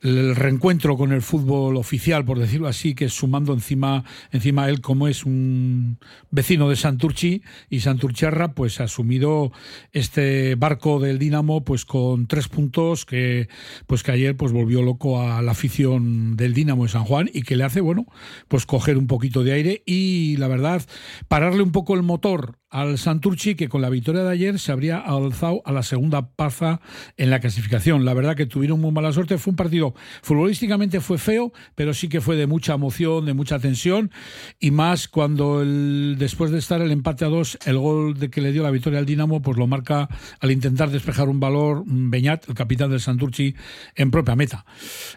[0.07, 5.09] el reencuentro con el fútbol oficial, por decirlo así, que sumando encima, encima él como
[5.09, 5.99] es un
[6.31, 9.53] vecino de Santurchi y Santurchiarra, pues ha asumido
[9.93, 13.49] este barco del Dinamo pues con tres puntos que
[13.87, 17.43] pues que ayer pues volvió loco a la afición del Dinamo de San Juan y
[17.43, 18.07] que le hace, bueno,
[18.49, 20.83] pues coger un poquito de aire y la verdad,
[21.29, 24.99] pararle un poco el motor al Santurchi que con la victoria de ayer se habría
[24.99, 26.81] alzado a la segunda paza
[27.17, 28.05] en la clasificación.
[28.05, 32.09] La verdad que tuvieron muy mala suerte, fue un partido futbolísticamente fue feo, pero sí
[32.09, 34.11] que fue de mucha emoción, de mucha tensión
[34.59, 38.53] y más cuando después de estar el empate a dos, el gol de que le
[38.53, 40.09] dio la victoria al Dinamo, pues lo marca
[40.41, 43.55] al intentar despejar un valor Beñat, el capitán del Santurchi,
[43.95, 44.65] en propia meta.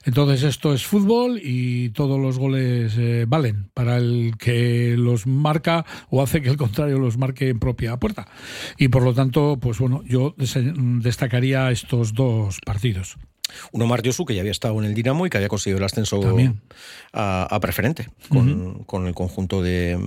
[0.05, 5.85] Entonces esto es fútbol y todos los goles eh, valen para el que los marca
[6.09, 8.27] o hace que el contrario los marque en propia puerta.
[8.77, 13.17] Y por lo tanto, pues bueno, yo destacaría estos dos partidos.
[13.71, 15.83] Uno Omar Yosu, que ya había estado en el Dinamo y que había conseguido el
[15.83, 16.21] ascenso
[17.13, 19.97] a, preferente con, el conjunto de,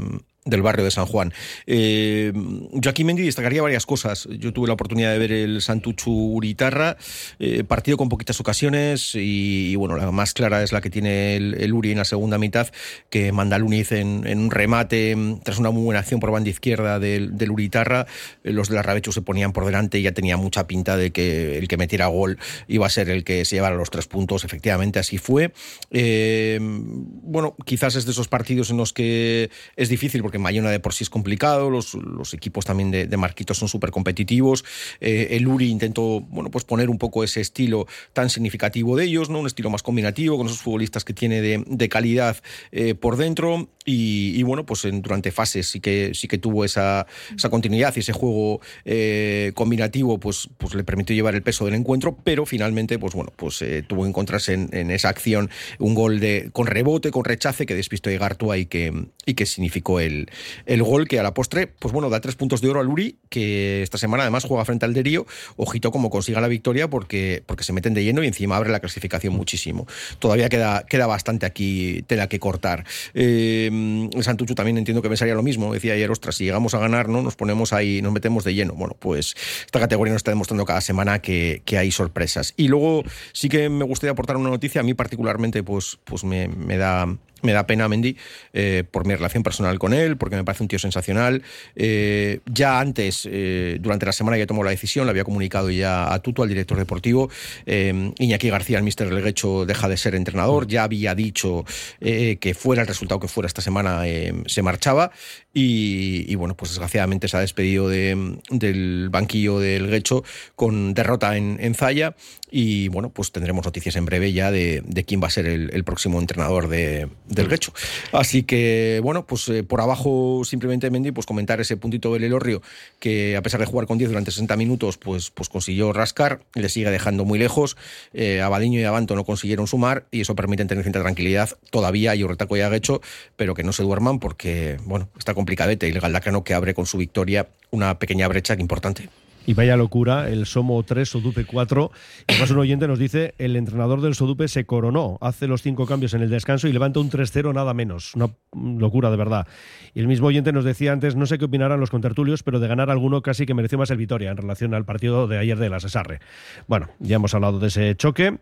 [0.45, 1.33] del barrio de San Juan.
[1.67, 2.33] Eh,
[2.73, 4.29] yo Mendy destacaría varias cosas.
[4.39, 6.97] Yo tuve la oportunidad de ver el Santuchu Uritarra,
[7.39, 11.73] eh, partido con poquitas ocasiones y, bueno, la más clara es la que tiene el,
[11.73, 12.69] Uri en la segunda mitad,
[13.09, 17.51] que manda Luniz en, un remate tras una muy buena acción por banda izquierda del,
[17.51, 18.07] Uritarra.
[18.43, 21.13] Eh, los de la Rabechu se ponían por delante y ya tenía mucha pinta de
[21.13, 24.45] que el que metiera gol iba a ser el que se llevara los tres puntos.
[24.45, 25.53] Efectivamente, así fue.
[25.93, 30.95] bueno, quizás es de esos partidos en los que es difícil porque Mayona de por
[30.95, 31.95] sí es complicado, los,
[32.33, 34.65] equipos también de, Marquitos son súper competitivos.
[35.01, 39.31] Eh, el Uri intentó bueno, pues poner un poco ese estilo tan significativo de ellos,
[39.31, 39.41] ¿no?
[39.41, 42.37] un estilo más combinativo, con esos futbolistas que tiene de, calidad
[42.71, 43.69] eh, por dentro.
[43.85, 47.07] Y, bueno, pues durante fases sí que, sí que tuvo esa,
[47.51, 52.17] continuidad y ese juego eh, combinativo pues, pues le permitió llevar el peso del encuentro,
[52.23, 56.69] pero finalmente pues bueno, pues tuvo que encontrarse en, esa acción un gol de, con
[56.69, 60.22] rebote, con rechace que despistó de Gartua y que, y que significó el,
[60.67, 63.17] el, gol que a la postre, pues bueno, da tres puntos de oro al Uri,
[63.29, 65.27] que esta semana además juega frente al Derio.
[65.57, 68.81] Ojito como consiga la victoria porque, porque se meten de lleno y encima abre la
[68.81, 69.87] clasificación muchísimo.
[70.19, 72.85] Todavía queda, queda bastante aquí tela que cortar.
[73.15, 75.73] Eh, Santucho también entiendo que pensaría lo mismo.
[75.73, 77.23] Decía ayer, ostras, si llegamos a ganar, ¿no?
[77.23, 78.75] Nos ponemos ahí, nos metemos de lleno.
[78.75, 82.55] Bueno, pues esta categoría nos está demostrando cada semana que, que hay sorpresas.
[82.57, 83.03] Y luego
[83.33, 87.07] sí que me gustaría aportar una noticia, a mí particularmente, pues, pues me, me da
[87.43, 88.17] me da pena Mendy
[88.53, 91.43] eh, por mi relación personal con él, porque me parece un tío sensacional.
[91.77, 96.13] Eh, ya antes, eh, durante la semana ya tomó la decisión, le había comunicado ya
[96.13, 97.31] a Tuto, al director deportivo.
[97.67, 100.67] Iñaki García, el mister Leguecho, deja de ser entrenador.
[100.67, 101.65] Ya había dicho
[102.01, 104.03] que fuera el resultado que fuera esta semana,
[104.47, 105.11] se marchaba.
[105.55, 110.25] Y, bueno, pues desgraciadamente se ha despedido de, del banquillo del Guecho
[110.57, 112.15] con derrota en, en, Zaya.
[112.51, 116.21] Y bueno, pues tendremos noticias en breve ya de, quién va a ser el próximo
[116.21, 117.73] entrenador de, del Guecho.
[118.13, 122.63] Así que bueno, pues eh, por abajo simplemente Mendy, pues comentar ese puntito del Elorrio
[122.99, 126.69] que a pesar de jugar con 10 durante 60 minutos, pues, pues consiguió rascar, le
[126.69, 127.77] sigue dejando muy lejos.
[128.13, 131.51] Eh, Abadiño y Abanto no consiguieron sumar y eso permite tener cierta tranquilidad.
[131.71, 133.01] Todavía hay Urretaco y Aguecho,
[133.37, 136.87] pero que no se duerman porque bueno, está complicadete y el Galdacano que abre con
[136.87, 139.09] su victoria una pequeña brecha importante.
[139.45, 141.91] Y vaya locura, el Somo 3, Sodupe 4.
[142.29, 146.15] Además, un oyente nos dice: el entrenador del Sodupe se coronó, hace los cinco cambios
[146.15, 148.15] en el descanso y levanta un 3-0 nada menos.
[148.15, 149.49] Una locura, de verdad.
[149.95, 152.69] Y el mismo oyente nos decía antes: no sé qué opinarán los contertulios, pero de
[152.69, 155.71] ganar alguno casi que mereció más el Vitoria en relación al partido de ayer de
[155.71, 156.21] la Cesarre.
[156.69, 158.39] Bueno, ya hemos hablado de ese choque.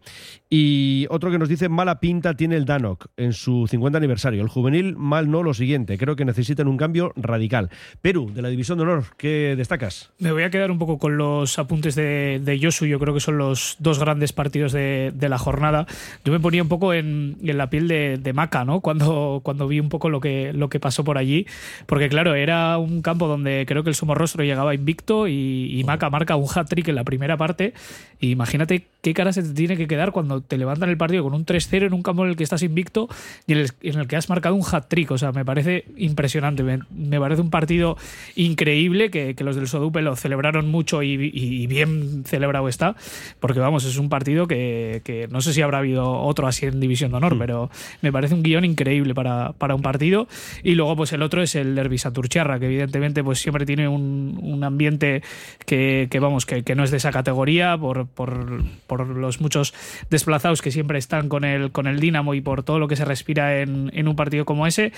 [0.51, 4.43] Y otro que nos dice: mala pinta tiene el Danok en su 50 aniversario.
[4.43, 5.97] El juvenil, mal no lo siguiente.
[5.97, 7.71] Creo que necesitan un cambio radical.
[8.03, 10.13] Perú, de la División de Honor, ¿qué destacas?
[10.19, 13.21] Me voy a quedar un poco con los apuntes de, de Yosu, yo creo que
[13.21, 15.87] son los dos grandes partidos de, de la jornada.
[16.25, 18.81] Yo me ponía un poco en, en la piel de, de, Maca, ¿no?
[18.81, 21.47] Cuando, cuando vi un poco lo que, lo que pasó por allí,
[21.87, 26.11] porque claro, era un campo donde creo que el Somorrostro llegaba invicto y, y Maca
[26.11, 27.75] marca un hat-trick en la primera parte.
[28.21, 31.35] Y imagínate qué cara se te tiene que quedar cuando te levantan el partido con
[31.35, 33.09] un 3-0 en un campo en el que estás invicto
[33.47, 35.11] y en el, en el que has marcado un hat-trick.
[35.11, 36.63] O sea, me parece impresionante.
[36.63, 37.97] Me, me, parece un partido
[38.37, 42.97] increíble que, que los del Sodupe lo celebraron mucho y, y, bien celebrado está,
[43.39, 46.81] porque vamos, es un partido que, que, no sé si habrá habido otro así en
[46.81, 47.39] División de Honor, mm.
[47.39, 47.71] pero
[48.03, 50.29] me parece un guion increíble para, para, un partido.
[50.63, 54.65] Y luego, pues el otro es el Derby que evidentemente pues siempre tiene un, un
[54.65, 55.23] ambiente
[55.67, 59.75] que, que vamos, que, que, no es de esa categoría, por, por, por, los muchos
[60.11, 63.05] desplazados que siempre están con el, con el Dinamo y por todo lo que se
[63.05, 64.93] respira en, en un partido como ese.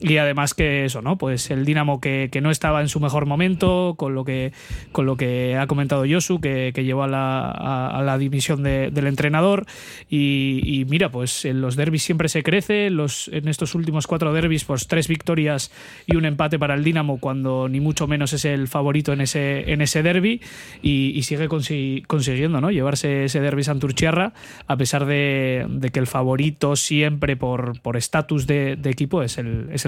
[0.00, 1.18] Y además que eso, ¿no?
[1.18, 4.52] Pues el Dinamo que, que, no estaba en su mejor momento, con lo que,
[4.92, 8.62] con lo que ha comentado Yosu, que, que llevó a la, a, a la dimisión
[8.62, 9.66] de, del entrenador.
[10.08, 12.90] Y, y, mira, pues en los derbis siempre se crece.
[12.90, 15.72] Los, en estos últimos cuatro derbis, pues tres victorias
[16.06, 19.72] y un empate para el Dinamo, cuando ni mucho menos es el favorito en ese,
[19.72, 20.40] en ese derby.
[20.80, 22.70] Y, y sigue consi consiguiendo, ¿no?
[22.70, 24.32] Llevarse ese derby Santurciarra,
[24.66, 29.38] a pesar de, de, que el favorito siempre por estatus por de, de, equipo es
[29.38, 29.87] el, es el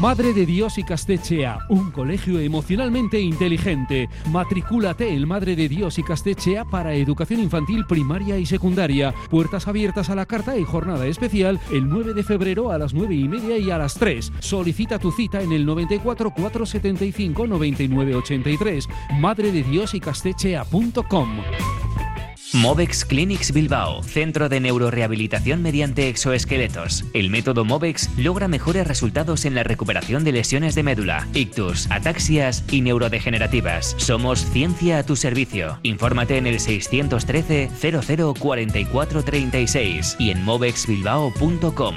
[0.00, 4.08] Madre de Dios y Castechea, un colegio emocionalmente inteligente.
[4.30, 9.14] Matricúlate en Madre de Dios y Castechea para educación infantil primaria y secundaria.
[9.30, 13.14] Puertas abiertas a la carta y jornada especial el 9 de febrero a las 9
[13.14, 14.32] y media y a las 3.
[14.40, 18.88] Solicita tu cita en el 94 475 99 83.
[19.20, 21.28] Madre de Dios y Castechea.com.
[22.54, 27.04] Movex Clinics Bilbao, centro de neurorehabilitación mediante exoesqueletos.
[27.12, 32.64] El método Movex logra mejores resultados en la recuperación de lesiones de médula, ictus, ataxias
[32.70, 33.96] y neurodegenerativas.
[33.98, 35.80] Somos ciencia a tu servicio.
[35.82, 41.96] Infórmate en el 613 00 44 36 y en movexbilbao.com.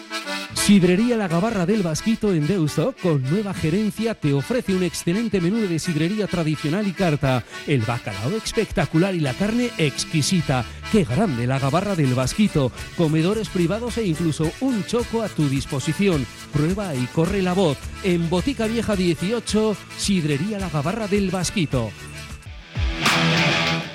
[0.65, 5.57] Sidrería La Gabarra del Vasquito en Deusto, con nueva gerencia, te ofrece un excelente menú
[5.57, 7.43] de sidrería tradicional y carta.
[7.65, 10.63] El bacalao espectacular y la carne exquisita.
[10.91, 12.71] ¡Qué grande la Gabarra del Vasquito!
[12.95, 16.27] Comedores privados e incluso un choco a tu disposición.
[16.53, 17.77] Prueba y corre la voz.
[18.03, 21.89] En Botica Vieja 18, Sidrería La Gabarra del Vasquito.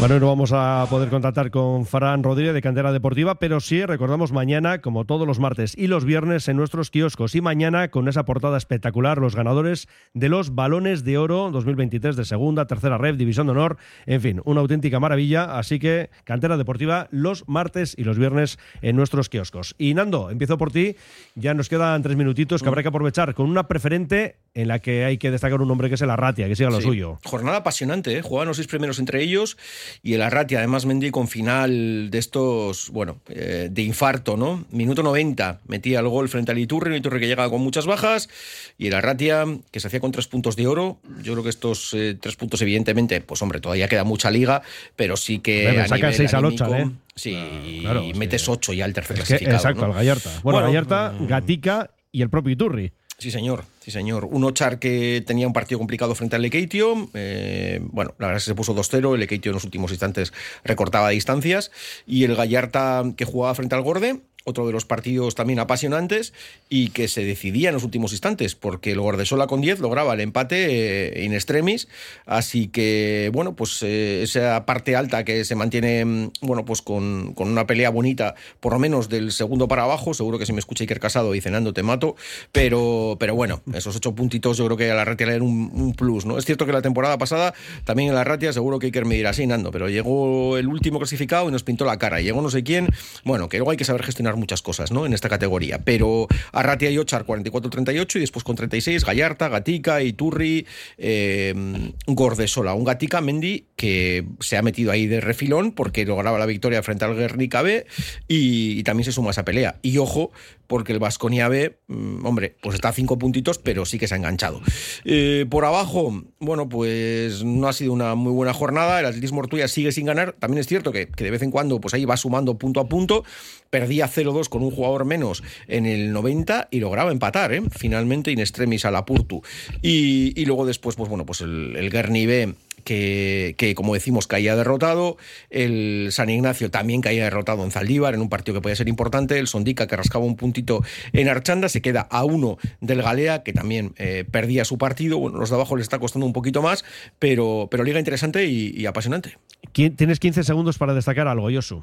[0.00, 4.32] Bueno, no vamos a poder contactar con Fran Rodríguez de Cantera Deportiva, pero sí recordamos
[4.32, 7.34] mañana, como todos los martes y los viernes, en nuestros kioscos.
[7.34, 12.24] Y mañana, con esa portada espectacular, los ganadores de los Balones de Oro 2023 de
[12.24, 13.76] segunda, tercera red, división de honor.
[14.06, 15.58] En fin, una auténtica maravilla.
[15.58, 19.74] Así que Cantera Deportiva los martes y los viernes en nuestros kioscos.
[19.76, 20.96] Y Nando, empiezo por ti.
[21.34, 25.04] Ya nos quedan tres minutitos que habrá que aprovechar con una preferente en la que
[25.04, 26.82] hay que destacar un nombre que es el Arratia, que siga lo Sí.
[26.88, 27.20] suyo.
[27.24, 28.22] Jornada apasionante, ¿eh?
[28.22, 29.56] Jugaban los seis primeros entre ellos
[30.02, 34.64] y el Arratia, además Mendy con final de estos, bueno, eh, de infarto, ¿no?
[34.70, 38.28] Minuto 90, metía el gol frente al Iturri, un Iturri que llegaba con muchas bajas
[38.76, 40.98] y el Arratia que se hacía con tres puntos de oro.
[41.22, 44.62] Yo creo que estos eh, tres puntos, evidentemente, pues hombre, todavía queda mucha liga,
[44.96, 45.68] pero sí que.
[45.68, 46.90] Hombre, a saca nivel seis al anímico, ocho, ¿eh?
[47.14, 48.18] Sí, Claro, y sí.
[48.18, 49.56] metes ocho ya al tercer Es que- clasificado.
[49.58, 49.86] exacto, ¿no?
[49.88, 50.30] al Gallarta.
[50.42, 52.92] Bueno, Bueno, Gallarta, Gatica y el propio Iturri.
[53.20, 54.24] Sí, señor, sí, señor.
[54.24, 57.10] Un Ochar que tenía un partido complicado frente al Lekeitio.
[57.12, 59.12] eh, bueno, la verdad es que se puso 2-0.
[59.12, 60.32] El Lekeitio en los últimos instantes
[60.64, 61.70] recortaba distancias.
[62.06, 64.20] Y el Gallarta que jugaba frente al Gorde.
[64.44, 66.32] Otro de los partidos también apasionantes
[66.70, 70.20] y que se decidía en los últimos instantes, porque el Gordesola con 10 lograba el
[70.20, 71.88] empate eh, in extremis.
[72.24, 77.34] Así que, bueno, pues eh, esa parte alta que se mantiene, mm, bueno, pues con,
[77.34, 80.14] con una pelea bonita, por lo menos del segundo para abajo.
[80.14, 82.16] Seguro que si me escucha Iker Casado y cenando te mato.
[82.50, 85.70] Pero, pero bueno, esos ocho puntitos yo creo que a la Ratia le dan un,
[85.72, 86.38] un plus, ¿no?
[86.38, 87.52] Es cierto que la temporada pasada
[87.84, 90.98] también en la Ratia seguro que Iker me dirá, sí, Nando, pero llegó el último
[90.98, 92.20] clasificado y nos pintó la cara.
[92.20, 92.88] Y llegó no sé quién.
[93.24, 95.06] Bueno, que luego hay que saber gestionar muchas cosas, ¿no?
[95.06, 95.78] En esta categoría.
[95.78, 100.66] Pero a Ratia y Ochar 44-38 y después con 36 Gallarta, Gatica, Iturri,
[100.98, 102.74] eh, Gordesola.
[102.74, 107.04] Un Gatica, Mendy, que se ha metido ahí de refilón porque lograba la victoria frente
[107.04, 107.86] al Guernica B
[108.28, 109.78] y, y también se suma a esa pelea.
[109.82, 110.32] Y ojo,
[110.70, 114.14] porque el Vasconia B, mm, hombre, pues está a cinco puntitos, pero sí que se
[114.14, 114.60] ha enganchado.
[115.04, 119.00] Eh, por abajo, bueno, pues no ha sido una muy buena jornada.
[119.00, 120.36] El Atletismo Ortuella sigue sin ganar.
[120.38, 122.88] También es cierto que, que de vez en cuando, pues ahí va sumando punto a
[122.88, 123.24] punto.
[123.68, 127.62] Perdía 0-2 con un jugador menos en el 90 y lograba empatar, ¿eh?
[127.76, 129.42] finalmente in extremis a la Purtu.
[129.82, 132.54] Y, y luego después, pues bueno, pues el, el Guerni B
[132.84, 135.16] que, que, como decimos, caía derrotado.
[135.50, 139.38] El San Ignacio también caía derrotado en Zaldívar, en un partido que podía ser importante.
[139.38, 143.52] El Sondica, que rascaba un puntito en Archanda, se queda a uno del Galea, que
[143.52, 145.18] también eh, perdía su partido.
[145.18, 146.84] Bueno, los de abajo le está costando un poquito más,
[147.18, 149.38] pero, pero liga interesante y, y apasionante.
[149.72, 151.82] ¿Quién- Tienes 15 segundos para destacar algo, Yosu.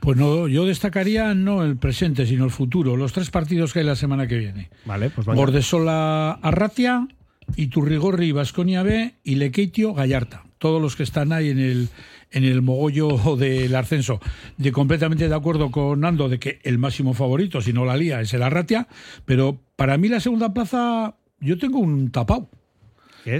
[0.00, 2.96] Pues no, yo destacaría no el presente, sino el futuro.
[2.96, 4.70] Los tres partidos que hay la semana que viene.
[4.84, 5.40] Vale, pues venga.
[5.40, 7.08] Bordesola Arratia,
[7.56, 10.44] Iturrigorri Vasconia B y Lequeitio Gallarta.
[10.58, 11.88] Todos los que están ahí en el
[12.30, 14.20] en el mogollo del ascenso.
[14.56, 18.20] De completamente de acuerdo con Nando de que el máximo favorito, si no la lía,
[18.20, 18.88] es el Arratia,
[19.24, 22.50] pero para mí la segunda plaza yo tengo un tapao.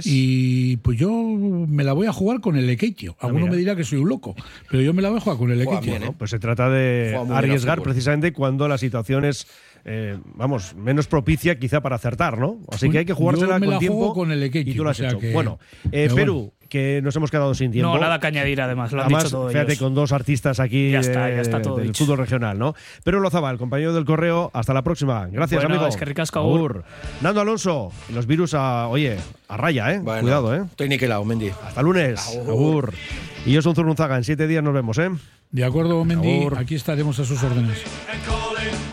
[0.03, 3.15] Y pues yo me la voy a jugar con el Lequeitio.
[3.19, 3.51] Alguno mira.
[3.53, 4.35] me dirá que soy un loco,
[4.69, 5.93] pero yo me la voy a jugar con el Lequeitio.
[5.93, 9.47] Bueno, pues se trata de arriesgar precisamente cuando la situación es,
[9.91, 12.57] eh, vamos, menos propicia quizá para acertar, ¿no?
[12.71, 13.97] Así que hay que jugársela Yo me con la tiempo.
[13.97, 15.19] juego con el Lequeitio, y tú lo has o sea hecho.
[15.19, 15.57] que- Bueno,
[15.91, 16.51] eh, Perú, bueno.
[16.69, 17.91] que nos hemos quedado sin tiempo.
[17.95, 19.79] No, nada que añadir además, lo han Además, dicho todo fíjate, ellos.
[19.83, 22.05] con dos artistas aquí Ya está, ya está todo del dicho.
[22.05, 22.75] fútbol regional, ¿no?
[23.03, 25.25] Pero Lozaba, el compañero del correo, hasta la próxima.
[25.25, 25.89] Gracias, Bueno, amigo.
[25.89, 26.83] es que ricasco, agur.
[27.21, 29.17] Nando Alonso, los virus a, oye,
[29.47, 29.99] a raya, ¿eh?
[30.03, 30.61] Bueno, Cuidado, ¿eh?
[30.69, 31.49] Estoy niquelado, Mendy.
[31.65, 32.37] Hasta lunes.
[32.47, 32.93] Agur.
[33.47, 34.17] Y yo soy un Zurunzaga.
[34.17, 35.09] En siete días nos vemos, ¿eh?
[35.51, 36.57] De acuerdo, Mendy, Agur.
[36.59, 37.83] aquí estaremos a sus órdenes.